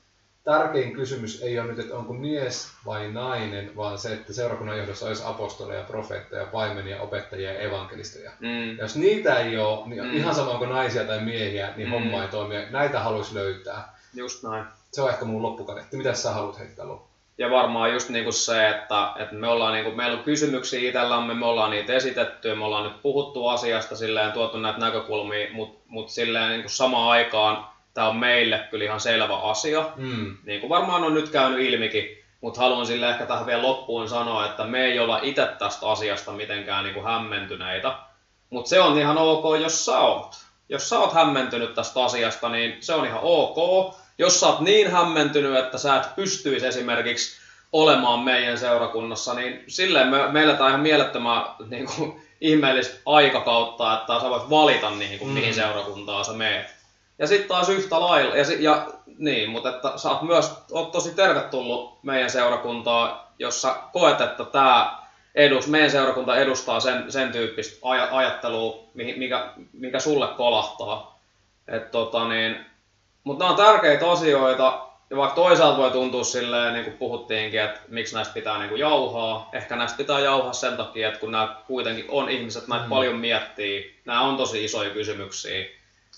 [0.46, 5.06] tärkein kysymys ei ole nyt, että onko mies vai nainen, vaan se, että seurakunnan johdossa
[5.08, 8.32] olisi apostoleja, profeetteja, paimenia, opettajia ja evankelisteja.
[8.39, 10.14] mm, Ja jos niitä ei ole, niin Mm.
[10.18, 11.96] ihan sama onko naisia tai miehiä, niin Mm.
[11.96, 12.02] mm.
[12.04, 12.56] homma ei toimi.
[12.70, 13.96] Näitä haluaisi löytää.
[14.14, 14.66] just näin.
[14.91, 15.98] Se on ehkä mun loppukaneetti.
[15.98, 17.16] Mitä sä haluat heittää loppuun?
[17.38, 21.46] Ja varmaan just niinku se, että, että me ollaan niinku, meillä on kysymyksiä itsellämme, me
[21.46, 26.50] ollaan niitä esitetty, me ollaan nyt puhuttu asiasta silleen, tuotu näitä näkökulmia, mutta mut silleen
[26.50, 27.66] niinku samaan aikaan
[27.96, 29.89] tämä on meille kyllä ihan selvä asia.
[29.96, 30.38] Mm.
[30.43, 34.46] Niin kuin varmaan on nyt käynyt ilmikin, mutta haluan sille ehkä tähän vielä loppuun sanoa,
[34.46, 37.96] että me ei olla itse tästä asiasta mitenkään niinku hämmentyneitä.
[38.50, 40.36] Mutta se on ihan ok, jos sä oot.
[40.70, 43.96] Jos sä oot hämmentynyt tästä asiasta, niin se on ihan ok.
[44.18, 47.41] Jos sä oot niin hämmentynyt, että sä et pystyisi esimerkiksi
[47.72, 53.93] olemaan meidän seurakunnassa, niin silleen me, meillä tämä on ihan mielettömän niin kuin, ihmeellistä aikakautta,
[53.93, 55.30] että sä voit valita niin kuin.
[55.30, 55.34] Mm.
[55.34, 56.74] mihin seurakuntaan sä meet.
[57.20, 58.88] Ja sitten taas yhtä lailla, ja, si- ja
[59.18, 64.45] niin, mutta että sä oot myös oot tosi tervetullut meidän seurakuntaan, jos sä koet, että
[64.45, 64.97] tämä
[65.36, 71.20] edus, meidän seurakunta edustaa sen, sen tyyppistä aj- ajattelua, mikä, mikä sulle kolahtaa.
[71.68, 72.66] Et tota niin,
[73.24, 77.80] mutta nämä on tärkeitä asioita, Ja vaikka toisaalta voi tuntua silleen, niin kuin puhuttiinkin, että
[77.88, 79.49] miksi näistä pitää niin kuin jauhaa.
[79.53, 82.89] Ehkä näistä pitää jauhaa sen takia, että kun nämä kuitenkin on ihmiset, näitä mm.
[82.89, 85.66] paljon miettii, nämä on tosi isoja kysymyksiä,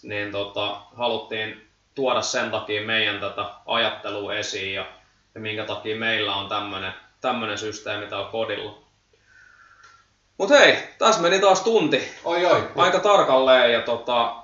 [0.04, 4.86] niin tota, haluttiin tuoda sen takia meidän tätä ajattelua esiin ja,
[5.36, 8.78] ja minkä takia meillä on tämmöinen tämmönen systeemi täällä kodilla.
[10.38, 12.12] Mut hei, tässä meni taas tunti.
[12.24, 12.72] Oi, oi.
[12.76, 14.36] Aika tarkalleen ja tota,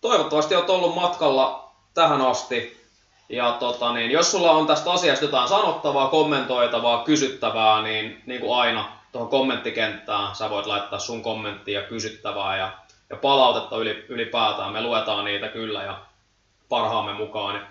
[0.00, 2.78] toivottavasti olet ollut matkalla tähän asti.
[3.28, 8.58] Ja tota, niin, jos sulla on tästä asiasta jotain sanottavaa, kommentoitavaa, kysyttävää, niin, niin kuin
[8.58, 12.72] aina tuohon kommenttikenttään sä voit laittaa sun kommenttia ja kysyttävää ja,
[13.10, 13.76] ja palautetta
[14.08, 14.72] ylipäätään.
[14.72, 16.00] Me luetaan niitä kyllä ja
[16.68, 17.66] parhaamme mukaan niin,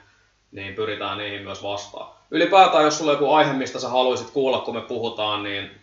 [0.52, 2.18] niin pyritään niihin myös vastaan.
[2.32, 5.82] Ylipäätään, jos sulla on joku aihe, mistä sä haluaisit kuulla, kun me puhutaan, niin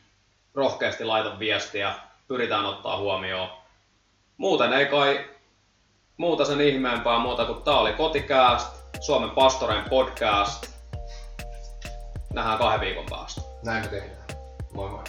[0.55, 1.95] rohkeasti laita viestiä,
[2.29, 3.49] pyritään ottaa huomioon.
[4.37, 5.25] Muuten ei kai
[6.17, 10.67] muuta sen ihmeempää muuta kuin tää oli Kotikääst, Suomen Pastoreen podcast.
[12.33, 13.41] Nähdään kahden viikon päästä.
[13.65, 14.25] Näin me tehdään.
[14.75, 15.05] Moi moi.